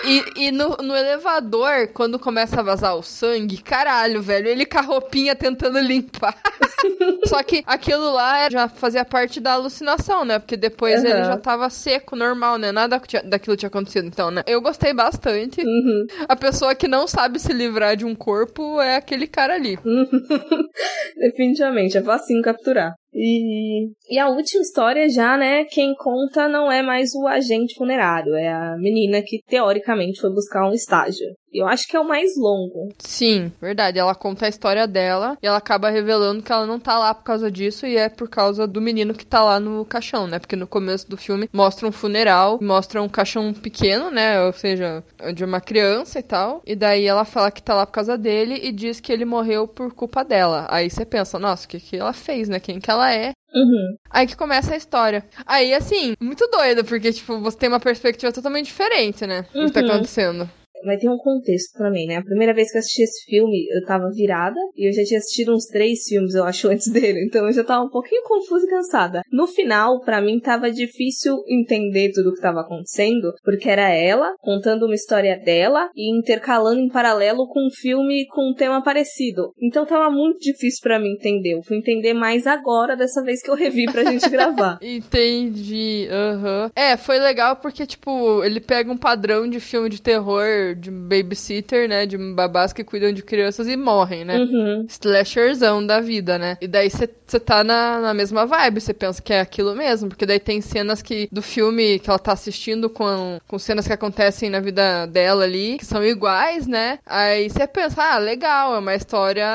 E, 0.03 0.47
e 0.47 0.51
no, 0.51 0.77
no 0.77 0.95
elevador, 0.95 1.87
quando 1.93 2.19
começa 2.19 2.59
a 2.59 2.63
vazar 2.63 2.95
o 2.95 3.01
sangue, 3.01 3.57
caralho, 3.57 4.21
velho, 4.21 4.47
ele 4.47 4.65
com 4.65 4.77
a 4.77 4.81
roupinha 4.81 5.35
tentando 5.35 5.79
limpar. 5.79 6.37
Só 7.25 7.41
que 7.41 7.63
aquilo 7.65 8.13
lá 8.13 8.49
já 8.49 8.67
fazia 8.67 9.03
parte 9.03 9.39
da 9.39 9.53
alucinação, 9.53 10.23
né? 10.23 10.37
Porque 10.37 10.55
depois 10.55 11.03
Aham. 11.03 11.09
ele 11.09 11.23
já 11.23 11.37
tava 11.37 11.69
seco, 11.69 12.15
normal, 12.15 12.57
né? 12.57 12.71
Nada 12.71 13.01
daquilo 13.23 13.57
tinha 13.57 13.67
acontecido, 13.67 14.07
então, 14.07 14.29
né? 14.29 14.43
Eu 14.45 14.61
gostei 14.61 14.93
bastante. 14.93 15.61
Uhum. 15.61 16.05
A 16.27 16.35
pessoa 16.35 16.75
que 16.75 16.87
não 16.87 17.07
sabe 17.07 17.39
se 17.39 17.51
livrar 17.51 17.95
de 17.95 18.05
um 18.05 18.13
corpo 18.13 18.79
é 18.81 18.97
aquele 18.97 19.27
cara 19.27 19.55
ali. 19.55 19.79
Definitivamente, 21.17 21.97
é 21.97 22.03
facinho 22.03 22.43
capturar. 22.43 22.93
E, 23.17 23.91
e 24.09 24.19
a 24.19 24.27
última 24.27 24.61
história 24.61 25.07
já, 25.07 25.37
né, 25.37 25.63
quem 25.63 25.95
conta 25.95 26.49
não 26.49 26.69
é 26.69 26.81
mais 26.81 27.15
o 27.15 27.25
agente 27.25 27.73
funerário, 27.75 28.35
é 28.35 28.51
a 28.51 28.75
menina 28.77 29.21
que 29.25 29.39
teoricamente 29.47 30.19
foi 30.19 30.29
buscar 30.31 30.67
um 30.67 30.73
estágio. 30.73 31.27
Eu 31.57 31.67
acho 31.67 31.87
que 31.87 31.95
é 31.95 31.99
o 31.99 32.07
mais 32.07 32.31
longo. 32.37 32.89
Sim, 32.99 33.51
verdade. 33.61 33.97
Ela 33.97 34.13
conta 34.13 34.45
a 34.45 34.49
história 34.49 34.85
dela 34.87 35.37
e 35.41 35.47
ela 35.47 35.57
acaba 35.57 35.89
revelando 35.89 36.43
que 36.43 36.51
ela 36.51 36.65
não 36.65 36.79
tá 36.79 36.99
lá 36.99 37.13
por 37.13 37.23
causa 37.23 37.49
disso 37.49 37.85
e 37.87 37.95
é 37.95 38.09
por 38.09 38.29
causa 38.29 38.67
do 38.67 38.81
menino 38.81 39.13
que 39.13 39.25
tá 39.25 39.41
lá 39.43 39.59
no 39.59 39.85
caixão, 39.85 40.27
né? 40.27 40.37
Porque 40.39 40.55
no 40.55 40.67
começo 40.67 41.09
do 41.09 41.15
filme 41.17 41.49
mostra 41.53 41.87
um 41.87 41.91
funeral, 41.91 42.59
mostra 42.61 43.01
um 43.01 43.07
caixão 43.09 43.53
pequeno, 43.53 44.11
né? 44.11 44.41
Ou 44.45 44.51
seja, 44.51 45.03
de 45.33 45.45
uma 45.45 45.61
criança 45.61 46.19
e 46.19 46.23
tal. 46.23 46.61
E 46.65 46.75
daí 46.75 47.05
ela 47.05 47.23
fala 47.25 47.49
que 47.51 47.63
tá 47.63 47.73
lá 47.73 47.85
por 47.85 47.93
causa 47.93 48.17
dele 48.17 48.59
e 48.61 48.71
diz 48.71 48.99
que 48.99 49.13
ele 49.13 49.23
morreu 49.25 49.67
por 49.67 49.93
culpa 49.93 50.23
dela. 50.23 50.67
Aí 50.69 50.89
você 50.89 51.05
pensa, 51.05 51.39
nossa, 51.39 51.65
o 51.65 51.69
que, 51.69 51.79
que 51.79 51.95
ela 51.97 52.13
fez, 52.13 52.49
né? 52.49 52.59
Quem 52.59 52.79
que 52.79 52.91
ela 52.91 53.13
é? 53.13 53.31
Uhum. 53.53 53.95
Aí 54.09 54.27
que 54.27 54.35
começa 54.35 54.73
a 54.73 54.77
história. 54.77 55.23
Aí, 55.45 55.73
assim, 55.73 56.13
muito 56.19 56.45
doido, 56.47 56.83
porque, 56.83 57.13
tipo, 57.13 57.39
você 57.39 57.57
tem 57.57 57.69
uma 57.69 57.79
perspectiva 57.79 58.33
totalmente 58.33 58.65
diferente, 58.65 59.25
né? 59.25 59.45
Do 59.53 59.65
que 59.67 59.71
tá 59.71 59.79
Uhum. 59.79 59.85
acontecendo. 59.87 60.49
Mas 60.83 60.99
tem 60.99 61.09
um 61.09 61.17
contexto 61.17 61.77
também, 61.77 62.07
né? 62.07 62.17
A 62.17 62.23
primeira 62.23 62.53
vez 62.53 62.71
que 62.71 62.77
eu 62.77 62.79
assisti 62.79 63.03
esse 63.03 63.25
filme, 63.25 63.67
eu 63.71 63.85
tava 63.85 64.09
virada 64.11 64.59
e 64.75 64.87
eu 64.87 64.93
já 64.93 65.03
tinha 65.03 65.19
assistido 65.19 65.53
uns 65.53 65.65
três 65.65 66.03
filmes, 66.07 66.35
eu 66.35 66.43
acho, 66.43 66.67
antes 66.69 66.87
dele. 66.87 67.25
Então 67.25 67.45
eu 67.45 67.53
já 67.53 67.63
tava 67.63 67.85
um 67.85 67.89
pouquinho 67.89 68.23
confusa 68.23 68.65
e 68.65 68.69
cansada. 68.69 69.21
No 69.31 69.47
final, 69.47 70.01
pra 70.01 70.21
mim, 70.21 70.39
tava 70.39 70.71
difícil 70.71 71.37
entender 71.47 72.11
tudo 72.13 72.29
o 72.29 72.33
que 72.33 72.41
tava 72.41 72.61
acontecendo, 72.61 73.33
porque 73.43 73.69
era 73.69 73.89
ela 73.89 74.33
contando 74.39 74.85
uma 74.85 74.95
história 74.95 75.37
dela 75.37 75.89
e 75.95 76.15
intercalando 76.17 76.79
em 76.79 76.89
paralelo 76.89 77.47
com 77.47 77.67
um 77.67 77.71
filme 77.71 78.25
com 78.27 78.51
um 78.51 78.53
tema 78.53 78.83
parecido. 78.83 79.53
Então 79.61 79.85
tava 79.85 80.09
muito 80.09 80.39
difícil 80.39 80.79
pra 80.81 80.99
mim 80.99 81.13
entender. 81.13 81.53
Eu 81.53 81.63
fui 81.63 81.77
entender 81.77 82.13
mais 82.13 82.45
agora, 82.45 82.95
dessa 82.95 83.23
vez 83.23 83.41
que 83.41 83.49
eu 83.49 83.55
revi 83.55 83.85
pra 83.85 84.03
gente 84.03 84.29
gravar. 84.29 84.77
Entendi, 84.81 86.07
aham. 86.11 86.71
É, 86.75 86.97
foi 86.97 87.19
legal 87.19 87.55
porque, 87.57 87.85
tipo, 87.85 88.43
ele 88.43 88.59
pega 88.59 88.91
um 88.91 88.97
padrão 88.97 89.47
de 89.47 89.59
filme 89.59 89.89
de 89.89 90.01
terror, 90.01 90.74
de 90.75 90.91
babysitter, 90.91 91.87
né? 91.89 92.05
De 92.05 92.17
babás 92.17 92.73
que 92.73 92.83
cuidam 92.83 93.11
de 93.13 93.23
crianças 93.23 93.67
e 93.67 93.75
morrem, 93.75 94.25
né? 94.25 94.37
Uhum. 94.37 94.85
Slasherzão 94.87 95.85
da 95.85 95.99
vida, 95.99 96.37
né? 96.37 96.57
E 96.61 96.67
daí 96.67 96.89
você 96.89 97.07
tá 97.39 97.63
na, 97.63 97.99
na 97.99 98.13
mesma 98.13 98.45
vibe, 98.45 98.79
você 98.81 98.93
pensa 98.93 99.21
que 99.21 99.33
é 99.33 99.39
aquilo 99.39 99.75
mesmo, 99.75 100.09
porque 100.09 100.25
daí 100.25 100.39
tem 100.39 100.61
cenas 100.61 101.01
que 101.01 101.27
do 101.31 101.41
filme 101.41 101.99
que 101.99 102.09
ela 102.09 102.19
tá 102.19 102.33
assistindo 102.33 102.89
com, 102.89 103.39
com 103.47 103.57
cenas 103.57 103.87
que 103.87 103.93
acontecem 103.93 104.49
na 104.49 104.59
vida 104.59 105.05
dela 105.07 105.43
ali, 105.43 105.77
que 105.77 105.85
são 105.85 106.03
iguais, 106.05 106.67
né? 106.67 106.99
Aí 107.05 107.49
você 107.49 107.65
pensa, 107.67 108.03
ah, 108.03 108.17
legal, 108.17 108.75
é 108.75 108.79
uma 108.79 108.95
história 108.95 109.45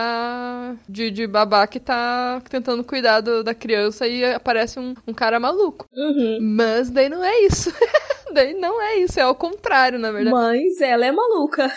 de, 0.88 1.10
de 1.10 1.26
babá 1.26 1.66
que 1.66 1.80
tá 1.80 2.42
tentando 2.48 2.82
cuidar 2.84 3.20
do- 3.20 3.42
da 3.44 3.54
criança 3.54 4.06
e 4.06 4.24
aparece 4.24 4.78
um, 4.78 4.94
um 5.06 5.12
cara 5.14 5.38
maluco. 5.40 5.86
Uhum. 5.94 6.38
Mas 6.40 6.90
daí 6.90 7.08
não 7.08 7.22
é 7.24 7.40
isso. 7.42 7.72
Daí 8.32 8.54
não 8.54 8.80
é 8.80 8.98
isso, 8.98 9.18
é 9.18 9.24
ao 9.24 9.34
contrário, 9.34 9.98
na 9.98 10.12
verdade. 10.12 10.36
Mas 10.36 10.80
ela 10.80 10.99
é 11.06 11.12
maluca. 11.12 11.70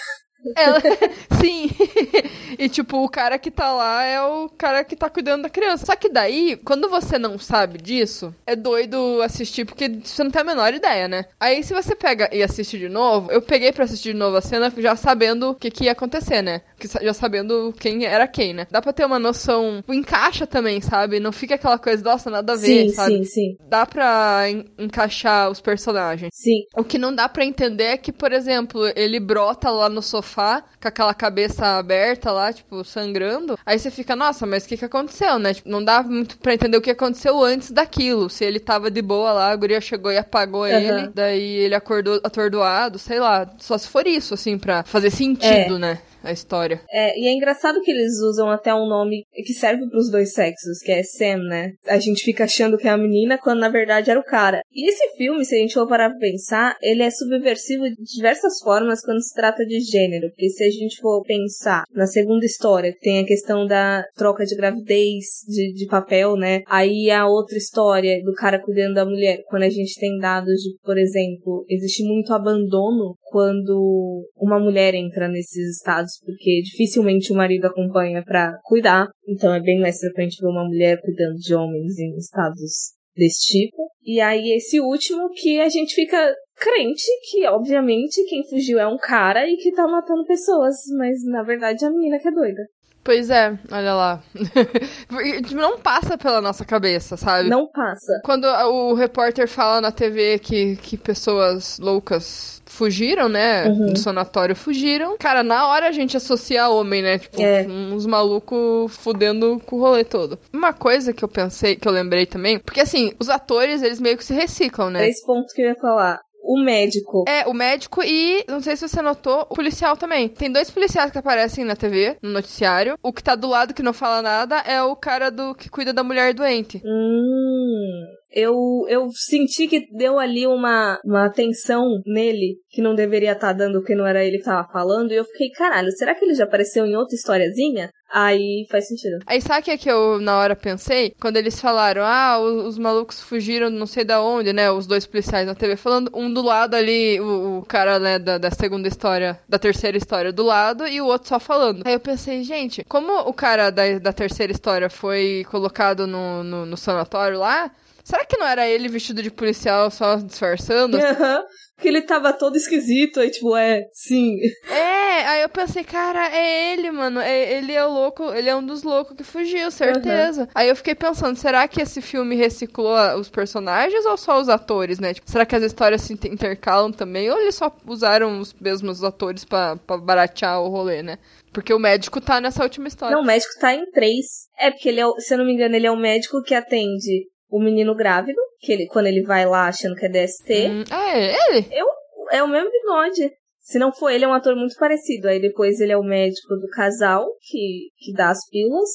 Ela, 0.55 0.81
sim. 1.39 1.69
e 2.59 2.67
tipo, 2.67 3.03
o 3.03 3.09
cara 3.09 3.39
que 3.39 3.49
tá 3.49 3.71
lá 3.71 4.03
é 4.03 4.21
o 4.21 4.49
cara 4.49 4.83
que 4.83 4.95
tá 4.95 5.09
cuidando 5.09 5.43
da 5.43 5.49
criança. 5.49 5.85
Só 5.85 5.95
que 5.95 6.09
daí, 6.09 6.57
quando 6.57 6.89
você 6.89 7.17
não 7.17 7.39
sabe 7.39 7.81
disso, 7.81 8.35
é 8.45 8.55
doido 8.55 9.21
assistir 9.21 9.65
porque 9.65 9.89
você 10.03 10.23
não 10.23 10.31
tem 10.31 10.41
a 10.41 10.45
menor 10.45 10.73
ideia, 10.73 11.07
né? 11.07 11.25
Aí 11.39 11.63
se 11.63 11.73
você 11.73 11.95
pega 11.95 12.29
e 12.31 12.43
assiste 12.43 12.77
de 12.77 12.89
novo, 12.89 13.31
eu 13.31 13.41
peguei 13.41 13.71
para 13.71 13.85
assistir 13.85 14.11
de 14.11 14.19
novo 14.19 14.35
a 14.35 14.41
cena 14.41 14.71
já 14.77 14.95
sabendo 14.95 15.51
o 15.51 15.55
que, 15.55 15.71
que 15.71 15.85
ia 15.85 15.93
acontecer, 15.93 16.41
né? 16.41 16.61
Já 16.87 17.13
sabendo 17.13 17.73
quem 17.79 18.05
era 18.05 18.27
quem, 18.27 18.53
né? 18.53 18.67
Dá 18.69 18.81
pra 18.81 18.93
ter 18.93 19.05
uma 19.05 19.19
noção. 19.19 19.83
Encaixa 19.87 20.45
também, 20.45 20.81
sabe? 20.81 21.19
Não 21.19 21.31
fica 21.31 21.55
aquela 21.55 21.77
coisa, 21.77 22.03
nossa, 22.03 22.29
nada 22.29 22.53
a 22.53 22.55
ver, 22.55 22.89
sim, 22.89 22.89
sabe? 22.89 23.17
Sim, 23.17 23.23
sim. 23.23 23.57
Dá 23.69 23.85
pra 23.85 24.49
en 24.49 24.65
encaixar 24.77 25.49
os 25.49 25.61
personagens. 25.61 26.29
Sim. 26.33 26.63
O 26.75 26.83
que 26.83 26.97
não 26.97 27.13
dá 27.13 27.29
para 27.29 27.45
entender 27.45 27.83
é 27.83 27.97
que, 27.97 28.11
por 28.11 28.31
exemplo, 28.31 28.81
ele 28.95 29.19
brota 29.19 29.69
lá 29.69 29.89
no 29.89 30.01
sofá 30.01 30.23
sofá, 30.23 30.63
com 30.81 30.87
aquela 30.87 31.13
cabeça 31.13 31.77
aberta 31.77 32.31
lá, 32.31 32.51
tipo, 32.51 32.83
sangrando. 32.83 33.57
Aí 33.65 33.77
você 33.77 33.91
fica, 33.91 34.15
nossa, 34.15 34.45
mas 34.45 34.65
o 34.65 34.67
que 34.67 34.77
que 34.77 34.85
aconteceu, 34.85 35.37
né? 35.37 35.53
Tipo, 35.53 35.69
não 35.69 35.83
dá 35.83 36.01
muito 36.01 36.37
pra 36.37 36.53
entender 36.53 36.77
o 36.77 36.81
que 36.81 36.91
aconteceu 36.91 37.43
antes 37.43 37.71
daquilo. 37.71 38.29
Se 38.29 38.43
ele 38.43 38.59
tava 38.59 38.89
de 38.89 39.01
boa 39.01 39.31
lá, 39.31 39.51
a 39.51 39.55
guria 39.55 39.81
chegou 39.81 40.11
e 40.11 40.17
apagou 40.17 40.61
uhum. 40.61 40.67
ele, 40.67 41.11
daí 41.13 41.55
ele 41.57 41.75
acordou 41.75 42.19
atordoado, 42.23 42.97
sei 42.97 43.19
lá. 43.19 43.49
Só 43.59 43.77
se 43.77 43.87
for 43.87 44.07
isso, 44.07 44.33
assim, 44.33 44.57
pra 44.57 44.83
fazer 44.83 45.11
sentido, 45.11 45.75
é. 45.75 45.79
né? 45.79 45.99
A 46.23 46.31
história. 46.31 46.81
É, 46.89 47.19
e 47.19 47.27
é 47.27 47.33
engraçado 47.33 47.81
que 47.81 47.91
eles 47.91 48.19
usam 48.19 48.49
até 48.49 48.73
um 48.73 48.87
nome 48.87 49.25
que 49.33 49.53
serve 49.53 49.87
para 49.89 49.99
os 49.99 50.09
dois 50.09 50.33
sexos, 50.33 50.79
que 50.79 50.91
é 50.91 51.03
Sam, 51.03 51.43
né? 51.43 51.73
A 51.85 51.99
gente 51.99 52.23
fica 52.23 52.45
achando 52.45 52.77
que 52.77 52.87
é 52.87 52.91
a 52.91 52.97
menina 52.97 53.37
quando 53.37 53.59
na 53.59 53.69
verdade 53.69 54.09
era 54.09 54.19
o 54.19 54.23
cara. 54.23 54.61
E 54.73 54.89
esse 54.89 55.15
filme, 55.17 55.43
se 55.43 55.55
a 55.55 55.59
gente 55.59 55.73
for 55.73 55.87
parar 55.87 56.09
pra 56.09 56.19
pensar, 56.19 56.77
ele 56.81 57.03
é 57.03 57.11
subversivo 57.11 57.83
de 57.83 58.15
diversas 58.15 58.59
formas 58.63 59.01
quando 59.01 59.21
se 59.21 59.33
trata 59.33 59.65
de 59.65 59.79
gênero. 59.81 60.29
Porque 60.29 60.49
se 60.49 60.63
a 60.63 60.69
gente 60.69 61.01
for 61.01 61.21
pensar 61.23 61.83
na 61.93 62.07
segunda 62.07 62.45
história, 62.45 62.93
que 62.93 62.99
tem 62.99 63.19
a 63.19 63.25
questão 63.25 63.67
da 63.67 64.03
troca 64.15 64.45
de 64.45 64.55
gravidez 64.55 65.25
de, 65.47 65.73
de 65.73 65.85
papel, 65.87 66.37
né? 66.37 66.61
Aí 66.67 67.11
a 67.11 67.27
outra 67.27 67.57
história 67.57 68.23
do 68.23 68.33
cara 68.33 68.59
cuidando 68.59 68.95
da 68.95 69.05
mulher, 69.05 69.43
quando 69.47 69.63
a 69.63 69.69
gente 69.69 69.99
tem 69.99 70.17
dados 70.19 70.61
de, 70.61 70.77
por 70.83 70.97
exemplo, 70.97 71.65
existe 71.67 72.03
muito 72.03 72.33
abandono 72.33 73.15
quando 73.25 74.29
uma 74.37 74.59
mulher 74.59 74.93
entra 74.93 75.27
nesses 75.27 75.77
estados 75.77 76.12
porque 76.25 76.61
dificilmente 76.63 77.31
o 77.31 77.35
marido 77.35 77.65
acompanha 77.65 78.23
para 78.23 78.57
cuidar. 78.63 79.07
Então 79.27 79.53
é 79.53 79.59
bem 79.59 79.79
mais 79.79 79.99
frequente 79.99 80.41
ver 80.41 80.47
uma 80.47 80.65
mulher 80.65 80.99
cuidando 81.01 81.35
de 81.35 81.53
homens 81.53 81.97
em 81.99 82.15
estados 82.17 82.93
desse 83.15 83.45
tipo. 83.51 83.89
E 84.03 84.19
aí 84.19 84.51
esse 84.53 84.79
último 84.79 85.29
que 85.29 85.59
a 85.59 85.69
gente 85.69 85.93
fica 85.93 86.33
crente 86.55 87.05
que, 87.29 87.45
obviamente, 87.47 88.23
quem 88.25 88.47
fugiu 88.47 88.79
é 88.79 88.87
um 88.87 88.97
cara 88.97 89.47
e 89.49 89.57
que 89.57 89.71
tá 89.71 89.87
matando 89.87 90.25
pessoas, 90.25 90.75
mas 90.97 91.23
na 91.25 91.43
verdade 91.43 91.83
é 91.83 91.87
a 91.87 91.91
menina 91.91 92.19
que 92.19 92.27
é 92.27 92.31
doida. 92.31 92.61
Pois 93.03 93.29
é, 93.29 93.57
olha 93.71 93.93
lá. 93.93 94.23
não 95.51 95.77
passa 95.77 96.17
pela 96.17 96.39
nossa 96.39 96.63
cabeça, 96.63 97.17
sabe? 97.17 97.49
Não 97.49 97.67
passa. 97.67 98.21
Quando 98.23 98.45
o 98.45 98.93
repórter 98.93 99.47
fala 99.47 99.81
na 99.81 99.91
TV 99.91 100.39
que, 100.39 100.77
que 100.77 100.95
pessoas 100.95 101.79
loucas 101.79 102.61
fugiram, 102.65 103.27
né? 103.27 103.65
Uhum. 103.65 103.93
Do 103.93 103.99
sanatório 103.99 104.55
fugiram. 104.55 105.17
Cara, 105.17 105.43
na 105.43 105.67
hora 105.67 105.87
a 105.87 105.91
gente 105.91 106.15
associa 106.15 106.69
homem, 106.69 107.01
né? 107.01 107.19
Tipo, 107.19 107.41
é. 107.41 107.65
uns 107.67 108.05
malucos 108.05 108.95
fudendo 108.95 109.61
com 109.65 109.75
o 109.75 109.79
rolê 109.79 110.03
todo. 110.03 110.39
Uma 110.51 110.73
coisa 110.73 111.13
que 111.13 111.23
eu 111.23 111.29
pensei, 111.29 111.75
que 111.75 111.87
eu 111.87 111.91
lembrei 111.91 112.25
também, 112.25 112.57
porque 112.57 112.81
assim, 112.81 113.13
os 113.19 113.29
atores, 113.29 113.83
eles 113.83 113.99
meio 113.99 114.17
que 114.17 114.23
se 114.23 114.33
reciclam, 114.33 114.89
né? 114.89 114.99
Três 114.99 115.23
pontos 115.23 115.53
que 115.53 115.61
eu 115.61 115.67
ia 115.67 115.75
falar 115.75 116.21
o 116.43 116.61
médico. 116.61 117.23
É, 117.27 117.47
o 117.47 117.53
médico 117.53 118.03
e, 118.03 118.43
não 118.49 118.61
sei 118.61 118.75
se 118.75 118.87
você 118.87 119.01
notou, 119.01 119.47
o 119.49 119.55
policial 119.55 119.95
também. 119.95 120.27
Tem 120.27 120.51
dois 120.51 120.69
policiais 120.69 121.11
que 121.11 121.17
aparecem 121.17 121.63
na 121.63 121.75
TV, 121.75 122.17
no 122.21 122.29
noticiário. 122.29 122.97
O 123.01 123.13
que 123.13 123.23
tá 123.23 123.35
do 123.35 123.47
lado 123.47 123.73
que 123.73 123.81
não 123.81 123.93
fala 123.93 124.21
nada 124.21 124.57
é 124.59 124.83
o 124.83 124.95
cara 124.95 125.31
do 125.31 125.55
que 125.55 125.69
cuida 125.69 125.93
da 125.93 126.03
mulher 126.03 126.33
doente. 126.33 126.81
Hum 126.83 128.03
eu, 128.33 128.55
eu 128.89 129.07
senti 129.13 129.67
que 129.67 129.85
deu 129.95 130.17
ali 130.17 130.47
uma, 130.47 130.99
uma 131.05 131.29
tensão 131.29 132.01
nele 132.05 132.57
que 132.69 132.81
não 132.81 132.95
deveria 132.95 133.33
estar 133.33 133.49
tá 133.49 133.53
dando 133.53 133.79
porque 133.79 133.95
não 133.95 134.07
era 134.07 134.25
ele 134.25 134.39
que 134.39 134.43
tava 134.43 134.67
falando. 134.67 135.11
E 135.11 135.15
eu 135.15 135.23
fiquei, 135.23 135.49
caralho, 135.51 135.91
será 135.91 136.15
que 136.15 136.25
ele 136.25 136.33
já 136.33 136.43
apareceu 136.45 136.85
em 136.85 136.95
outra 136.95 137.15
historiazinha? 137.15 137.91
Aí 138.13 138.67
faz 138.69 138.87
sentido. 138.87 139.23
Aí 139.25 139.41
sabe 139.41 139.61
o 139.61 139.63
que, 139.63 139.71
é 139.71 139.77
que 139.77 139.89
eu 139.89 140.19
na 140.19 140.37
hora 140.37 140.55
pensei? 140.55 141.15
Quando 141.19 141.37
eles 141.37 141.59
falaram, 141.59 142.03
ah, 142.05 142.37
os, 142.37 142.67
os, 142.67 142.77
malucos 142.77 143.19
fugiram 143.19 143.71
não 143.71 143.87
sei 143.87 144.03
da 144.03 144.21
onde, 144.21 144.53
né? 144.53 144.69
Os 144.69 144.85
dois 144.85 145.07
policiais 145.07 145.47
na 145.47 145.55
TV 145.55 145.75
falando, 145.75 146.11
um 146.13 146.31
do 146.31 146.43
lado 146.43 146.75
ali, 146.75 147.19
o, 147.19 147.57
o 147.57 147.65
cara, 147.65 147.97
né, 147.97 148.19
da, 148.19 148.37
da 148.37 148.51
segunda 148.51 148.87
história, 148.87 149.39
da 149.49 149.57
terceira 149.57 149.97
história 149.97 150.31
do 150.31 150.43
lado, 150.43 150.87
e 150.87 151.01
o 151.01 151.07
outro 151.07 151.27
só 151.27 151.39
falando. 151.39 151.81
Aí 151.85 151.93
eu 151.93 151.99
pensei, 151.99 152.43
gente, 152.43 152.83
como 152.83 153.11
o 153.27 153.33
cara 153.33 153.71
da, 153.71 153.97
da 153.97 154.13
terceira 154.13 154.51
história 154.51 154.91
foi 154.91 155.43
colocado 155.49 156.05
no, 156.05 156.43
no, 156.43 156.65
no 156.67 156.77
sanatório 156.77 157.39
lá, 157.39 157.71
Será 158.03 158.25
que 158.25 158.37
não 158.37 158.45
era 158.45 158.67
ele 158.67 158.89
vestido 158.89 159.23
de 159.23 159.31
policial 159.31 159.89
só 159.89 160.15
disfarçando? 160.15 160.97
Aham. 160.97 161.37
Uhum. 161.39 161.43
Que 161.79 161.87
ele 161.87 162.01
tava 162.01 162.31
todo 162.31 162.55
esquisito, 162.55 163.19
aí 163.19 163.31
tipo, 163.31 163.57
é, 163.57 163.87
sim. 163.91 164.37
É, 164.69 165.27
aí 165.27 165.41
eu 165.41 165.49
pensei, 165.49 165.83
cara, 165.83 166.29
é 166.33 166.71
ele, 166.71 166.91
mano. 166.91 167.19
É, 167.19 167.57
ele 167.57 167.73
é 167.73 167.83
o 167.83 167.91
louco, 167.91 168.31
ele 168.33 168.47
é 168.47 168.55
um 168.55 168.63
dos 168.63 168.83
loucos 168.83 169.17
que 169.17 169.23
fugiu, 169.23 169.71
certeza. 169.71 170.43
Uhum. 170.43 170.47
Aí 170.53 170.69
eu 170.69 170.75
fiquei 170.75 170.93
pensando, 170.93 171.35
será 171.35 171.67
que 171.67 171.81
esse 171.81 171.99
filme 171.99 172.35
reciclou 172.35 172.95
os 173.17 173.27
personagens 173.27 174.05
ou 174.05 174.15
só 174.15 174.39
os 174.39 174.49
atores, 174.49 174.99
né? 174.99 175.15
Tipo, 175.15 175.29
será 175.29 175.45
que 175.45 175.55
as 175.55 175.63
histórias 175.63 176.01
se 176.01 176.13
intercalam 176.13 176.91
também? 176.91 177.29
Ou 177.31 177.39
eles 177.41 177.55
só 177.55 177.75
usaram 177.87 178.39
os 178.39 178.53
mesmos 178.53 179.03
atores 179.03 179.43
para 179.43 179.75
baratear 179.99 180.61
o 180.61 180.69
rolê, 180.69 181.01
né? 181.01 181.17
Porque 181.51 181.73
o 181.73 181.79
médico 181.79 182.21
tá 182.21 182.39
nessa 182.39 182.63
última 182.63 182.87
história. 182.87 183.15
Não, 183.15 183.23
o 183.23 183.25
médico 183.25 183.53
tá 183.59 183.73
em 183.73 183.89
três. 183.91 184.47
É, 184.57 184.71
porque 184.71 184.89
ele 184.89 185.01
é, 185.01 185.05
se 185.19 185.33
eu 185.33 185.37
não 185.39 185.45
me 185.45 185.53
engano, 185.53 185.75
ele 185.75 185.87
é 185.87 185.91
o 185.91 185.97
médico 185.97 186.41
que 186.43 186.55
atende 186.55 187.32
o 187.53 187.63
menino 187.63 187.93
grávido, 187.93 188.41
que 188.59 188.71
ele, 188.71 188.87
quando 188.87 189.05
ele 189.05 189.21
vai 189.21 189.45
lá 189.45 189.67
achando 189.67 189.95
que 189.95 190.07
é 190.07 190.09
DST. 190.09 190.69
Hum, 190.69 190.83
é, 190.91 191.51
ele? 191.51 191.67
Eu, 191.71 191.85
é 192.31 192.41
o 192.41 192.47
mesmo 192.47 192.71
bigode. 192.71 193.31
Se 193.59 193.77
não 193.77 193.93
for 193.93 194.09
ele, 194.09 194.25
é 194.25 194.27
um 194.27 194.33
ator 194.33 194.55
muito 194.55 194.75
parecido. 194.75 195.27
Aí 195.27 195.39
depois 195.39 195.79
ele 195.79 195.91
é 195.91 195.97
o 195.97 196.03
médico 196.03 196.55
do 196.55 196.67
casal, 196.69 197.27
que, 197.47 197.89
que 197.99 198.11
dá 198.11 198.31
as 198.31 198.49
pílulas. 198.49 198.89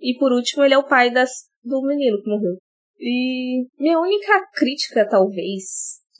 E 0.00 0.16
por 0.16 0.30
último, 0.30 0.62
ele 0.62 0.74
é 0.74 0.78
o 0.78 0.86
pai 0.86 1.10
das, 1.10 1.30
do 1.64 1.82
menino 1.82 2.22
que 2.22 2.30
morreu. 2.30 2.56
E 3.00 3.66
minha 3.80 3.98
única 3.98 4.46
crítica, 4.54 5.08
talvez, 5.08 5.64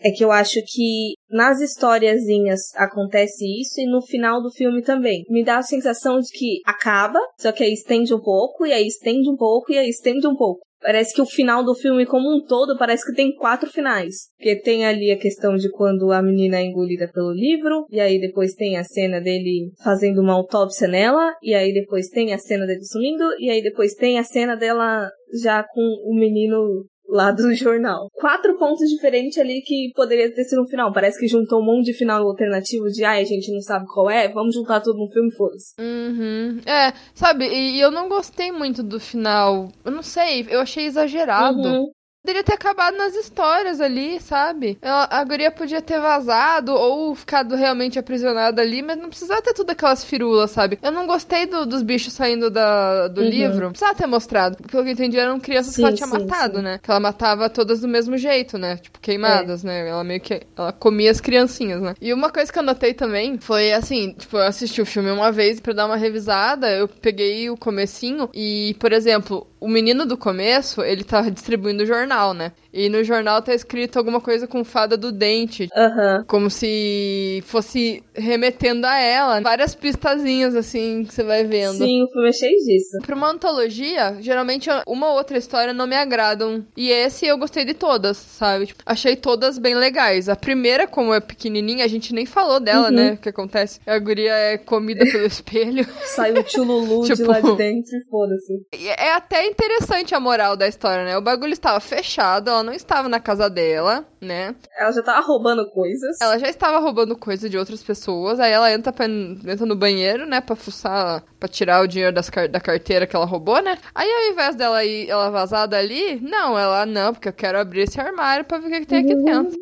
é 0.00 0.10
que 0.10 0.24
eu 0.24 0.32
acho 0.32 0.60
que 0.66 1.14
nas 1.30 1.60
historiazinhas 1.60 2.74
acontece 2.74 3.44
isso 3.60 3.80
e 3.80 3.86
no 3.86 4.02
final 4.02 4.42
do 4.42 4.50
filme 4.50 4.82
também. 4.82 5.24
Me 5.30 5.44
dá 5.44 5.58
a 5.58 5.62
sensação 5.62 6.18
de 6.18 6.28
que 6.36 6.60
acaba, 6.66 7.20
só 7.38 7.52
que 7.52 7.62
aí 7.62 7.72
estende 7.72 8.12
um 8.12 8.20
pouco, 8.20 8.66
e 8.66 8.72
aí 8.72 8.84
estende 8.84 9.30
um 9.30 9.36
pouco, 9.36 9.70
e 9.70 9.78
aí 9.78 9.88
estende 9.88 10.26
um 10.26 10.34
pouco. 10.34 10.60
Parece 10.84 11.14
que 11.14 11.22
o 11.22 11.26
final 11.26 11.64
do 11.64 11.74
filme 11.74 12.04
como 12.04 12.28
um 12.28 12.44
todo 12.44 12.76
parece 12.76 13.06
que 13.06 13.16
tem 13.16 13.34
quatro 13.34 13.70
finais. 13.70 14.28
Porque 14.36 14.60
tem 14.60 14.84
ali 14.84 15.10
a 15.10 15.18
questão 15.18 15.56
de 15.56 15.70
quando 15.70 16.12
a 16.12 16.20
menina 16.20 16.58
é 16.58 16.62
engolida 16.62 17.10
pelo 17.10 17.32
livro, 17.32 17.86
e 17.90 17.98
aí 17.98 18.20
depois 18.20 18.52
tem 18.52 18.76
a 18.76 18.84
cena 18.84 19.18
dele 19.18 19.72
fazendo 19.82 20.20
uma 20.20 20.34
autópsia 20.34 20.86
nela, 20.86 21.32
e 21.42 21.54
aí 21.54 21.72
depois 21.72 22.08
tem 22.08 22.34
a 22.34 22.38
cena 22.38 22.66
dele 22.66 22.84
sumindo, 22.84 23.24
e 23.38 23.48
aí 23.48 23.62
depois 23.62 23.94
tem 23.94 24.18
a 24.18 24.24
cena 24.24 24.56
dela 24.56 25.08
já 25.42 25.64
com 25.64 25.80
o 25.80 26.14
menino 26.14 26.84
lá 27.14 27.30
do 27.30 27.54
jornal. 27.54 28.08
Quatro 28.12 28.58
pontos 28.58 28.88
diferentes 28.88 29.38
ali 29.38 29.62
que 29.62 29.92
poderia 29.94 30.32
ter 30.34 30.44
sido 30.44 30.62
no 30.62 30.68
final. 30.68 30.92
Parece 30.92 31.18
que 31.18 31.28
juntou 31.28 31.60
um 31.60 31.64
monte 31.64 31.86
de 31.86 31.92
final 31.94 32.26
alternativo 32.26 32.86
de 32.86 33.04
ai, 33.04 33.22
a 33.22 33.24
gente 33.24 33.52
não 33.52 33.60
sabe 33.60 33.86
qual 33.86 34.10
é, 34.10 34.28
vamos 34.28 34.54
juntar 34.54 34.80
tudo 34.80 34.98
no 34.98 35.10
filme 35.10 35.28
e 35.28 35.36
foda-se. 35.36 35.74
Uhum. 35.80 36.60
É, 36.66 36.92
sabe, 37.14 37.46
e, 37.46 37.80
eu 37.80 37.90
não 37.90 38.08
gostei 38.08 38.50
muito 38.50 38.82
do 38.82 38.98
final. 38.98 39.68
Eu 39.84 39.92
não 39.92 40.02
sei, 40.02 40.46
eu 40.50 40.60
achei 40.60 40.86
exagerado. 40.86 41.60
Uhum. 41.60 41.86
Poderia 42.24 42.42
ter 42.42 42.54
acabado 42.54 42.96
nas 42.96 43.14
histórias 43.14 43.82
ali, 43.82 44.18
sabe? 44.18 44.78
A, 44.80 45.18
a 45.18 45.24
guria 45.24 45.50
podia 45.50 45.82
ter 45.82 46.00
vazado 46.00 46.72
ou 46.72 47.14
ficado 47.14 47.54
realmente 47.54 47.98
aprisionada 47.98 48.62
ali, 48.62 48.80
mas 48.80 48.96
não 48.96 49.10
precisava 49.10 49.42
ter 49.42 49.52
tudo 49.52 49.68
aquelas 49.68 50.02
firulas, 50.02 50.50
sabe? 50.50 50.78
Eu 50.82 50.90
não 50.90 51.06
gostei 51.06 51.44
do, 51.44 51.66
dos 51.66 51.82
bichos 51.82 52.14
saindo 52.14 52.48
da, 52.48 53.08
do 53.08 53.20
uhum. 53.20 53.28
livro. 53.28 53.68
Precisava 53.68 53.94
ter 53.94 54.06
mostrado. 54.06 54.56
Pelo 54.56 54.82
que 54.82 54.88
eu 54.88 54.92
entendi, 54.94 55.18
eram 55.18 55.38
crianças 55.38 55.74
sim, 55.74 55.82
que 55.82 55.86
ela 55.86 55.96
tinha 55.96 56.06
sim, 56.06 56.24
matado, 56.24 56.56
sim. 56.56 56.62
né? 56.62 56.80
Que 56.82 56.90
ela 56.90 56.98
matava 56.98 57.50
todas 57.50 57.82
do 57.82 57.88
mesmo 57.88 58.16
jeito, 58.16 58.56
né? 58.56 58.78
Tipo, 58.78 59.00
queimadas, 59.00 59.62
é. 59.62 59.66
né? 59.66 59.88
Ela 59.90 60.02
meio 60.02 60.20
que. 60.22 60.40
Ela 60.56 60.72
comia 60.72 61.10
as 61.10 61.20
criancinhas, 61.20 61.82
né? 61.82 61.94
E 62.00 62.10
uma 62.10 62.30
coisa 62.30 62.50
que 62.50 62.58
eu 62.58 62.62
notei 62.62 62.94
também 62.94 63.36
foi 63.36 63.74
assim: 63.74 64.14
tipo, 64.14 64.38
eu 64.38 64.44
assisti 64.44 64.80
o 64.80 64.86
filme 64.86 65.10
uma 65.10 65.30
vez 65.30 65.60
para 65.60 65.74
dar 65.74 65.84
uma 65.84 65.96
revisada, 65.96 66.70
eu 66.70 66.88
peguei 66.88 67.50
o 67.50 67.56
comecinho 67.58 68.30
e, 68.32 68.74
por 68.80 68.94
exemplo, 68.94 69.46
o 69.64 69.68
menino 69.68 70.04
do 70.06 70.16
começo, 70.16 70.82
ele 70.82 71.02
tá 71.04 71.22
distribuindo 71.28 71.82
o 71.82 71.86
jornal, 71.86 72.34
né? 72.34 72.52
E 72.72 72.88
no 72.88 73.04
jornal 73.04 73.40
tá 73.40 73.54
escrito 73.54 73.98
alguma 73.98 74.20
coisa 74.20 74.46
com 74.48 74.64
fada 74.64 74.96
do 74.96 75.12
dente. 75.12 75.68
Aham. 75.76 76.24
Como 76.26 76.50
se 76.50 77.42
fosse 77.46 78.02
remetendo 78.14 78.84
a 78.86 78.98
ela. 78.98 79.40
Várias 79.40 79.74
pistazinhas, 79.74 80.54
assim, 80.56 81.04
que 81.04 81.14
você 81.14 81.22
vai 81.22 81.44
vendo. 81.44 81.78
Sim, 81.78 82.02
o 82.02 82.08
filme 82.12 82.28
é 82.28 82.32
cheio 82.32 82.58
disso. 82.58 82.98
Pra 83.06 83.14
uma 83.14 83.30
antologia, 83.30 84.16
geralmente 84.20 84.68
uma 84.86 85.08
ou 85.10 85.16
outra 85.16 85.38
história 85.38 85.72
não 85.72 85.86
me 85.86 85.94
agradam. 85.96 86.64
E 86.76 86.90
esse 86.90 87.26
eu 87.26 87.38
gostei 87.38 87.64
de 87.64 87.74
todas, 87.74 88.16
sabe? 88.16 88.66
Tipo, 88.66 88.82
achei 88.84 89.14
todas 89.16 89.58
bem 89.58 89.74
legais. 89.76 90.28
A 90.28 90.34
primeira, 90.36 90.86
como 90.86 91.14
é 91.14 91.20
pequenininha, 91.20 91.84
a 91.84 91.88
gente 91.88 92.12
nem 92.12 92.26
falou 92.26 92.58
dela, 92.58 92.88
Uhum. 92.88 92.94
né? 92.94 93.12
O 93.12 93.16
que 93.18 93.28
acontece? 93.28 93.78
A 93.86 93.98
guria 93.98 94.32
é 94.32 94.58
comida 94.58 95.04
pelo 95.04 95.24
espelho. 95.26 95.86
Sai 96.06 96.32
o 96.32 96.42
tchululu 96.42 97.02
de 97.04 97.14
Tipo- 97.14 97.30
lá 97.30 97.40
de 97.40 97.56
dentro 97.56 97.96
e 97.96 98.04
foda-se. 98.10 98.66
É 98.98 99.12
até 99.12 99.46
interessante 99.54 100.14
a 100.14 100.20
moral 100.20 100.56
da 100.56 100.68
história, 100.68 101.04
né? 101.04 101.16
O 101.16 101.22
bagulho 101.22 101.52
estava 101.52 101.80
fechado, 101.80 102.50
ela 102.50 102.62
não 102.62 102.72
estava 102.72 103.08
na 103.08 103.20
casa 103.20 103.48
dela, 103.48 104.04
né? 104.20 104.54
Ela 104.76 104.92
já 104.92 105.02
tava 105.02 105.26
roubando 105.26 105.70
coisas. 105.70 106.20
Ela 106.20 106.38
já 106.38 106.48
estava 106.48 106.78
roubando 106.78 107.16
coisa 107.16 107.48
de 107.48 107.56
outras 107.56 107.82
pessoas, 107.82 108.40
aí 108.40 108.52
ela 108.52 108.72
entra, 108.72 108.92
pra, 108.92 109.06
entra 109.06 109.66
no 109.66 109.76
banheiro, 109.76 110.26
né, 110.26 110.40
pra 110.40 110.56
fuçar, 110.56 111.22
pra 111.38 111.48
tirar 111.48 111.82
o 111.82 111.86
dinheiro 111.86 112.12
das 112.12 112.30
da 112.50 112.60
carteira 112.60 113.06
que 113.06 113.14
ela 113.14 113.24
roubou, 113.24 113.62
né? 113.62 113.78
Aí 113.94 114.10
ao 114.10 114.32
invés 114.32 114.56
dela 114.56 114.84
ir 114.84 115.08
ela 115.08 115.30
vazar 115.30 115.68
dali, 115.68 116.20
não, 116.20 116.58
ela 116.58 116.84
não, 116.84 117.12
porque 117.12 117.28
eu 117.28 117.32
quero 117.32 117.58
abrir 117.58 117.82
esse 117.82 118.00
armário 118.00 118.44
pra 118.44 118.58
ver 118.58 118.66
o 118.66 118.70
que, 118.70 118.80
que 118.80 118.86
tem 118.86 118.98
aqui 119.00 119.14
dentro. 119.14 119.56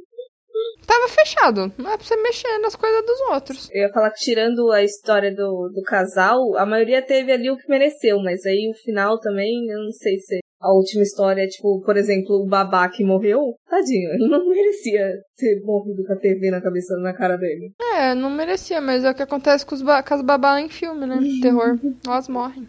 Tava 0.87 1.09
fechado, 1.09 1.73
não 1.79 1.93
é 1.93 1.97
pra 1.97 2.05
você 2.05 2.17
mexer 2.17 2.59
nas 2.59 2.75
coisas 2.75 3.05
dos 3.07 3.21
outros. 3.33 3.69
Eu 3.73 3.83
ia 3.83 3.93
falar 3.93 4.11
que 4.11 4.21
tirando 4.21 4.71
a 4.71 4.83
história 4.83 5.35
do, 5.35 5.71
do 5.75 5.83
casal, 5.83 6.39
a 6.57 6.67
maioria 6.67 7.01
teve 7.01 7.33
ali 7.33 7.51
o 7.51 7.57
que 7.57 7.69
mereceu, 7.69 8.19
mas 8.21 8.45
aí 8.45 8.69
o 8.69 8.85
final 8.85 9.19
também, 9.21 9.69
eu 9.71 9.79
não 9.85 9.93
sei 9.93 10.19
se 10.19 10.41
a 10.61 10.73
última 10.73 11.03
história, 11.03 11.47
tipo, 11.47 11.81
por 11.85 11.97
exemplo, 11.97 12.37
o 12.37 12.47
babá 12.47 12.89
que 12.89 13.05
morreu, 13.05 13.41
tadinho, 13.69 14.11
ele 14.13 14.29
não 14.29 14.47
merecia 14.49 15.09
ter 15.37 15.61
morrido 15.65 16.05
com 16.05 16.13
a 16.13 16.17
TV 16.17 16.51
na 16.51 16.61
cabeça, 16.61 16.97
na 16.99 17.13
cara 17.13 17.37
dele. 17.37 17.73
É, 17.97 18.15
não 18.15 18.31
merecia, 18.31 18.81
mas 18.81 19.05
é 19.05 19.11
o 19.11 19.15
que 19.15 19.23
acontece 19.23 19.67
com, 19.67 19.75
os 19.75 19.83
ba 19.83 20.03
com 20.03 20.15
as 20.15 20.23
babá 20.23 20.61
em 20.61 20.69
filme, 20.69 21.07
né? 21.07 21.19
Terror. 21.41 21.79
Elas 22.07 22.29
morrem. 22.29 22.69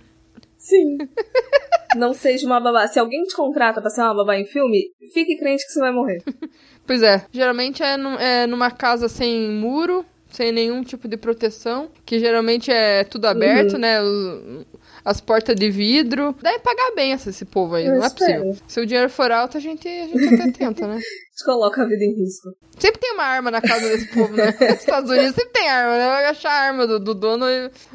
Sim. 0.57 0.97
não 1.95 2.13
seja 2.13 2.45
uma 2.45 2.59
babá. 2.59 2.87
Se 2.87 2.99
alguém 2.99 3.23
te 3.23 3.35
contrata 3.35 3.81
pra 3.81 3.89
ser 3.89 4.01
uma 4.01 4.15
babá 4.15 4.37
em 4.37 4.45
filme, 4.45 4.91
fique 5.13 5.37
crente 5.37 5.65
que 5.65 5.71
você 5.71 5.79
vai 5.79 5.91
morrer. 5.91 6.21
Pois 6.85 7.01
é, 7.01 7.25
geralmente 7.31 7.81
é, 7.81 7.95
num- 7.95 8.19
é 8.19 8.45
numa 8.45 8.69
casa 8.69 9.07
sem 9.07 9.49
muro, 9.49 10.03
sem 10.29 10.51
nenhum 10.51 10.83
tipo 10.83 11.07
de 11.07 11.15
proteção, 11.15 11.87
que 12.05 12.19
geralmente 12.19 12.69
é 12.69 13.05
tudo 13.05 13.23
aberto, 13.25 13.73
Uhum. 13.75 13.79
né? 13.79 13.99
As 15.03 15.19
portas 15.19 15.55
de 15.55 15.69
vidro. 15.69 16.35
Deve 16.41 16.59
pagar 16.59 16.93
bem 16.95 17.11
esse, 17.11 17.29
esse 17.29 17.45
povo 17.45 17.75
aí, 17.75 17.85
Eu 17.85 17.95
não 17.95 18.03
é 18.03 18.07
espero. 18.07 18.43
possível. 18.43 18.67
Se 18.67 18.79
o 18.79 18.85
dinheiro 18.85 19.09
for 19.09 19.31
alto, 19.31 19.57
a 19.57 19.59
gente, 19.59 19.87
a 19.87 20.07
gente 20.07 20.35
até 20.35 20.51
tenta, 20.51 20.87
né? 20.87 20.99
Coloca 21.45 21.81
a 21.81 21.85
vida 21.85 22.03
em 22.03 22.13
risco. 22.13 22.49
Sempre 22.79 23.01
tem 23.01 23.13
uma 23.13 23.23
arma 23.23 23.51
na 23.51 23.59
casa 23.61 23.89
desse 23.89 24.13
povo, 24.13 24.33
né? 24.33 24.55
Nos 24.61 24.79
Estados 24.79 25.09
Unidos 25.09 25.35
sempre 25.35 25.51
tem 25.51 25.67
arma, 25.67 25.97
né? 25.97 26.07
Vai 26.07 26.25
achar 26.25 26.51
a 26.51 26.67
arma 26.67 26.87
do, 26.87 26.99
do 26.99 27.13
dono 27.13 27.45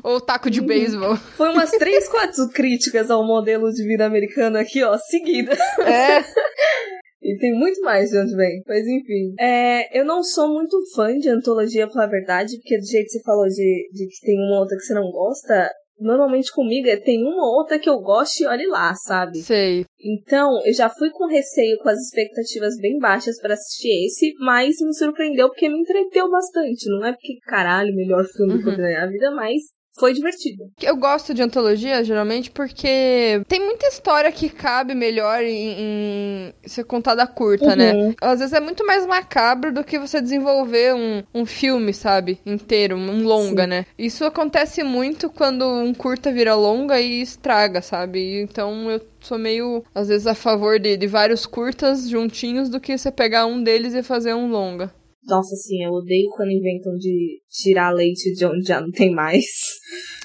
ou 0.02 0.16
o 0.16 0.20
taco 0.20 0.50
de 0.50 0.60
beisebol. 0.60 1.16
Foi 1.36 1.48
umas 1.50 1.70
três, 1.70 2.08
quatro 2.08 2.48
críticas 2.50 3.10
ao 3.10 3.24
modelo 3.26 3.70
de 3.72 3.82
vida 3.84 4.04
americano 4.04 4.58
aqui, 4.58 4.82
ó, 4.82 4.98
seguida. 4.98 5.56
É, 5.86 6.22
E 7.20 7.36
tem 7.36 7.52
muito 7.52 7.80
mais 7.82 8.10
de 8.10 8.18
onde 8.18 8.34
vem. 8.36 8.62
Mas 8.66 8.86
enfim. 8.86 9.34
É, 9.38 9.98
eu 10.00 10.04
não 10.04 10.22
sou 10.22 10.48
muito 10.48 10.78
fã 10.94 11.16
de 11.18 11.28
antologia, 11.28 11.86
pra 11.86 11.94
falar 11.94 12.04
a 12.06 12.10
verdade, 12.10 12.56
porque 12.58 12.78
do 12.78 12.86
jeito 12.86 13.06
que 13.06 13.12
você 13.12 13.22
falou 13.22 13.46
de, 13.46 13.88
de 13.92 14.06
que 14.06 14.26
tem 14.26 14.38
uma 14.38 14.54
ou 14.56 14.60
outra 14.60 14.76
que 14.76 14.84
você 14.84 14.94
não 14.94 15.10
gosta, 15.10 15.70
normalmente 15.98 16.52
comigo 16.52 16.88
é 16.88 16.96
tem 16.96 17.22
uma 17.22 17.44
ou 17.44 17.58
outra 17.58 17.78
que 17.78 17.88
eu 17.88 17.98
gosto 18.00 18.40
e 18.40 18.46
olhe 18.46 18.66
lá, 18.66 18.94
sabe? 18.94 19.38
sei. 19.38 19.84
Então, 20.00 20.60
eu 20.64 20.72
já 20.72 20.88
fui 20.88 21.10
com 21.10 21.26
receio, 21.26 21.78
com 21.78 21.88
as 21.88 21.98
expectativas 21.98 22.76
bem 22.78 22.98
baixas 22.98 23.40
pra 23.40 23.54
assistir 23.54 24.06
esse, 24.06 24.32
mas 24.38 24.76
me 24.80 24.94
surpreendeu 24.94 25.48
porque 25.48 25.68
me 25.68 25.80
entreteu 25.80 26.30
bastante. 26.30 26.88
Não 26.88 27.04
é 27.04 27.12
porque, 27.12 27.38
caralho, 27.46 27.94
melhor 27.94 28.24
filme 28.24 28.62
que 28.62 28.68
eu 28.68 28.78
na 28.78 28.86
minha 28.86 29.06
vida, 29.06 29.30
mas 29.32 29.62
foi 29.98 30.12
divertido. 30.12 30.64
Eu 30.80 30.96
gosto 30.96 31.34
de 31.34 31.42
antologia, 31.42 32.02
geralmente, 32.04 32.50
porque 32.50 33.42
tem 33.48 33.60
muita 33.60 33.86
história 33.86 34.30
que 34.32 34.48
cabe 34.48 34.94
melhor 34.94 35.42
em, 35.42 35.74
em 35.78 36.54
ser 36.66 36.84
contada 36.84 37.26
curta, 37.26 37.74
né? 37.76 37.92
Uhum. 37.92 38.14
Às 38.20 38.40
vezes 38.40 38.54
é 38.54 38.60
muito 38.60 38.86
mais 38.86 39.06
macabro 39.06 39.72
do 39.72 39.84
que 39.84 39.98
você 39.98 40.20
desenvolver 40.20 40.94
um, 40.94 41.22
um 41.34 41.46
filme, 41.46 41.92
sabe? 41.92 42.40
Inteiro, 42.44 42.96
um 42.96 43.22
longa, 43.22 43.64
Sim. 43.64 43.68
né? 43.68 43.86
Isso 43.98 44.24
acontece 44.24 44.82
muito 44.82 45.30
quando 45.30 45.66
um 45.66 45.92
curta 45.92 46.32
vira 46.32 46.54
longa 46.54 47.00
e 47.00 47.20
estraga, 47.20 47.82
sabe? 47.82 48.40
Então 48.40 48.90
eu 48.90 49.00
sou 49.20 49.38
meio, 49.38 49.84
às 49.94 50.08
vezes, 50.08 50.26
a 50.26 50.34
favor 50.34 50.78
de, 50.78 50.96
de 50.96 51.06
vários 51.06 51.46
curtas 51.46 52.08
juntinhos 52.08 52.68
do 52.68 52.80
que 52.80 52.96
você 52.96 53.10
pegar 53.10 53.46
um 53.46 53.62
deles 53.62 53.94
e 53.94 54.02
fazer 54.02 54.34
um 54.34 54.50
longa. 54.50 54.92
Nossa, 55.28 55.54
assim, 55.54 55.84
eu 55.84 55.92
odeio 55.92 56.30
quando 56.30 56.50
inventam 56.50 56.94
de 56.96 57.40
tirar 57.50 57.90
leite 57.90 58.32
de 58.32 58.46
onde 58.46 58.66
já 58.66 58.80
não 58.80 58.90
tem 58.90 59.12
mais. 59.12 59.44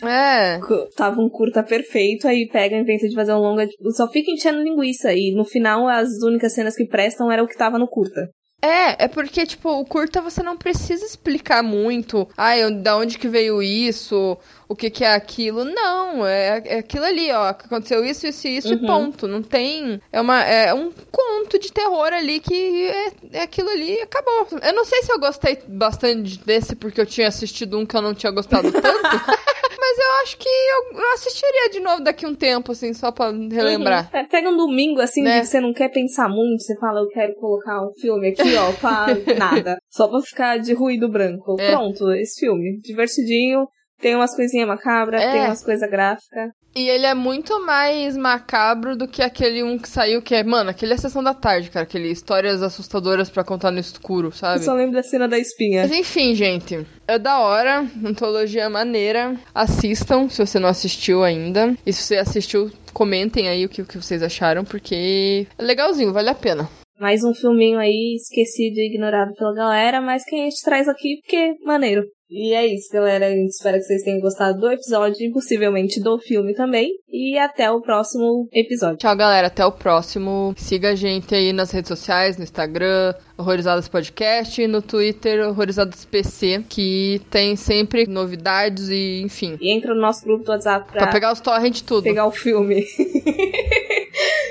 É. 0.02 0.60
tava 0.96 1.22
um 1.22 1.30
curta 1.30 1.62
perfeito, 1.64 2.28
aí 2.28 2.48
pega 2.48 2.76
e 2.76 2.82
inventa 2.82 3.08
de 3.08 3.16
fazer 3.16 3.34
um 3.34 3.40
longa, 3.40 3.68
tipo, 3.68 3.92
só 3.92 4.10
fica 4.10 4.32
enchendo 4.32 4.64
linguiça, 4.64 5.14
e 5.14 5.34
no 5.36 5.44
final 5.44 5.88
as 5.88 6.10
únicas 6.24 6.54
cenas 6.54 6.76
que 6.76 6.88
prestam 6.88 7.32
era 7.32 7.44
o 7.44 7.48
que 7.48 7.58
tava 7.58 7.78
no 7.78 7.88
curta. 7.88 8.30
É, 8.66 9.04
é 9.04 9.08
porque, 9.10 9.46
tipo, 9.46 9.70
o 9.70 9.84
curta 9.86 10.22
você 10.22 10.42
não 10.42 10.56
precisa 10.56 11.06
explicar 11.06 11.62
muito. 11.62 12.26
Ah, 12.38 12.58
eu- 12.58 12.72
da 12.72 12.96
onde 12.96 13.18
que 13.18 13.28
veio 13.28 13.62
isso? 13.62 14.38
O 14.70 14.74
que 14.76 14.90
que 14.90 15.04
é 15.04 15.14
aquilo? 15.14 15.66
Não, 15.66 16.26
é, 16.26 16.62
é 16.66 16.78
aquilo 16.80 17.04
ali, 17.04 17.30
ó. 17.34 17.54
que 17.54 17.66
Aconteceu 17.66 18.06
isso, 18.06 18.26
isso 18.26 18.48
e 18.48 18.58
isso 18.58 18.70
e 18.74 18.78
Uhum. 18.78 18.86
ponto. 18.86 19.28
Não 19.28 19.44
tem... 19.44 20.00
É, 20.14 20.22
uma, 20.22 20.42
é 20.44 20.74
um 20.74 20.94
conto 21.12 21.60
de 21.60 21.74
terror 21.74 22.14
ali 22.14 22.40
que 22.40 22.88
é, 22.88 23.12
é 23.34 23.42
aquilo 23.42 23.70
ali 23.70 23.98
e 23.98 24.02
acabou. 24.02 24.48
Eu 24.62 24.74
não 24.74 24.86
sei 24.86 25.04
se 25.04 25.12
eu 25.12 25.20
gostei 25.20 25.60
bastante 25.68 26.40
desse 26.40 26.74
porque 26.74 27.02
eu 27.02 27.06
tinha 27.06 27.28
assistido 27.28 27.78
um 27.78 27.86
que 27.86 27.98
eu 27.98 28.02
não 28.02 28.14
tinha 28.14 28.32
gostado 28.32 28.72
tanto. 28.72 28.82
mas 29.84 29.98
eu 29.98 30.12
acho 30.24 30.38
que 30.38 30.48
eu, 30.48 30.98
eu 31.00 31.14
assistiria 31.14 31.70
de 31.70 31.80
novo 31.82 32.02
daqui 32.04 32.26
um 32.26 32.34
tempo, 32.34 32.72
assim, 32.72 32.94
só 32.94 33.12
pra 33.12 33.32
relembrar. 33.32 34.10
Uhum. 34.14 34.28
Pega 34.28 34.50
um 34.50 34.56
domingo, 34.56 35.02
assim, 35.02 35.22
Né? 35.22 35.42
que 35.42 35.48
você 35.48 35.60
não 35.60 35.74
quer 35.74 35.90
pensar 35.90 36.30
muito, 36.30 36.64
você 36.64 36.78
fala, 36.80 37.02
eu 37.02 37.10
quero 37.10 37.36
colocar 37.36 37.82
um 37.86 37.92
filme 38.00 38.30
aqui, 38.30 38.56
ó, 38.56 38.72
pra 38.74 39.08
nada. 39.38 39.78
Só 39.90 40.08
pra 40.08 40.22
ficar 40.22 40.58
de 40.58 40.74
ruído 40.74 41.10
branco. 41.10 41.58
É. 41.60 41.72
Pronto, 41.72 42.12
esse 42.14 42.40
filme. 42.40 42.80
Divertidinho, 42.82 43.68
tem 44.04 44.16
umas 44.16 44.36
coisinhas 44.36 44.68
macabras, 44.68 45.22
É. 45.22 45.32
tem 45.32 45.42
umas 45.42 45.64
coisas 45.64 45.90
gráficas. 45.90 46.52
E 46.76 46.90
ele 46.90 47.06
é 47.06 47.14
muito 47.14 47.64
mais 47.66 48.18
macabro 48.18 48.96
do 48.98 49.08
que 49.08 49.22
aquele 49.22 49.64
um 49.64 49.78
que 49.78 49.88
saiu, 49.88 50.22
que 50.24 50.34
é, 50.36 50.44
mano, 50.44 50.72
aquele 50.72 50.94
é 50.94 50.98
Sessão 50.98 51.24
da 51.24 51.34
Tarde, 51.34 51.70
cara. 51.70 51.84
Aquele 51.84 52.10
histórias 52.12 52.62
assustadoras 52.64 53.30
pra 53.30 53.44
contar 53.44 53.70
no 53.72 53.80
escuro, 53.80 54.30
Eu 54.30 54.32
sabe? 54.32 54.64
só 54.66 54.74
lembro 54.74 54.96
da 54.96 55.04
cena 55.04 55.28
da 55.28 55.38
espinha. 55.38 55.84
Mas 55.84 55.92
enfim, 55.92 56.34
gente. 56.36 56.86
É 57.08 57.18
da 57.20 57.40
hora, 57.40 57.86
antologia 58.04 58.70
maneira. 58.72 59.36
Assistam, 59.54 60.28
se 60.30 60.44
você 60.46 60.58
não 60.60 60.68
assistiu 60.68 61.24
ainda. 61.24 61.76
E 61.86 61.94
se 61.94 62.02
você 62.04 62.18
assistiu, 62.18 62.72
comentem 62.92 63.48
aí 63.48 63.66
o 63.66 63.70
que, 63.70 63.84
o 63.84 63.86
que 63.86 63.98
vocês 63.98 64.24
acharam, 64.24 64.66
porque 64.66 65.46
é 65.58 65.64
legalzinho, 65.64 66.12
vale 66.12 66.30
a 66.30 66.36
pena. 66.36 66.68
Mais 67.00 67.24
um 67.24 67.34
filminho 67.34 67.78
aí, 67.80 68.16
esquecido 68.16 68.78
e 68.80 68.88
ignorado 68.94 69.34
pela 69.36 69.54
galera, 69.54 70.00
mas 70.02 70.24
que 70.24 70.36
a 70.36 70.40
gente 70.40 70.64
traz 70.64 70.88
aqui 70.88 71.18
porque 71.22 71.54
maneiro. 71.66 72.02
E 72.30 72.54
é 72.54 72.66
isso, 72.66 72.90
galera. 72.92 73.30
Espera 73.46 73.78
que 73.78 73.84
vocês 73.84 74.02
tenham 74.04 74.20
gostado 74.20 74.60
do 74.60 74.72
episódio 74.72 75.22
e 75.22 75.32
possivelmente 75.32 76.02
do 76.02 76.18
filme 76.20 76.54
também. 76.56 76.90
E 77.10 77.38
até 77.38 77.70
o 77.70 77.80
próximo 77.82 78.48
episódio. 78.52 78.98
Tchau, 78.98 79.16
galera. 79.16 79.48
Até 79.48 79.64
o 79.66 79.72
próximo. 79.72 80.54
Siga 80.58 80.90
a 80.92 80.96
gente 80.96 81.36
aí 81.36 81.54
nas 81.54 81.70
redes 81.72 81.90
sociais, 81.90 82.38
no 82.38 82.44
Instagram, 82.44 83.14
Horrorizadas 83.38 83.88
Podcast, 83.88 84.60
e 84.62 84.68
no 84.68 84.82
Twitter, 84.82 85.48
Horrorizadas 85.48 86.06
PC, 86.06 86.64
que 86.68 87.22
tem 87.30 87.56
sempre 87.56 88.08
novidades 88.08 88.90
e, 88.90 89.22
enfim. 89.22 89.56
E 89.62 89.72
entra 89.72 89.94
no 89.94 90.02
nosso 90.02 90.24
grupo 90.26 90.44
do 90.44 90.52
WhatsApp 90.52 90.92
pra, 90.92 91.04
Pra 91.04 91.12
pegar 91.12 91.34
os 91.34 91.40
torrent 91.40 91.82
tudo. 91.82 92.04
pegar 92.04 92.26
o 92.26 92.32
filme. 92.32 92.84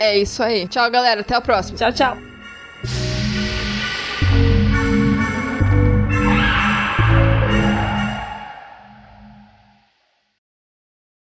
É 0.00 0.18
isso 0.18 0.42
aí. 0.42 0.66
Tchau, 0.66 0.90
galera. 0.90 1.20
Até 1.20 1.37
a 1.37 1.40
próxima. 1.40 1.78
tchau, 1.78 1.92
tchau. 1.92 2.16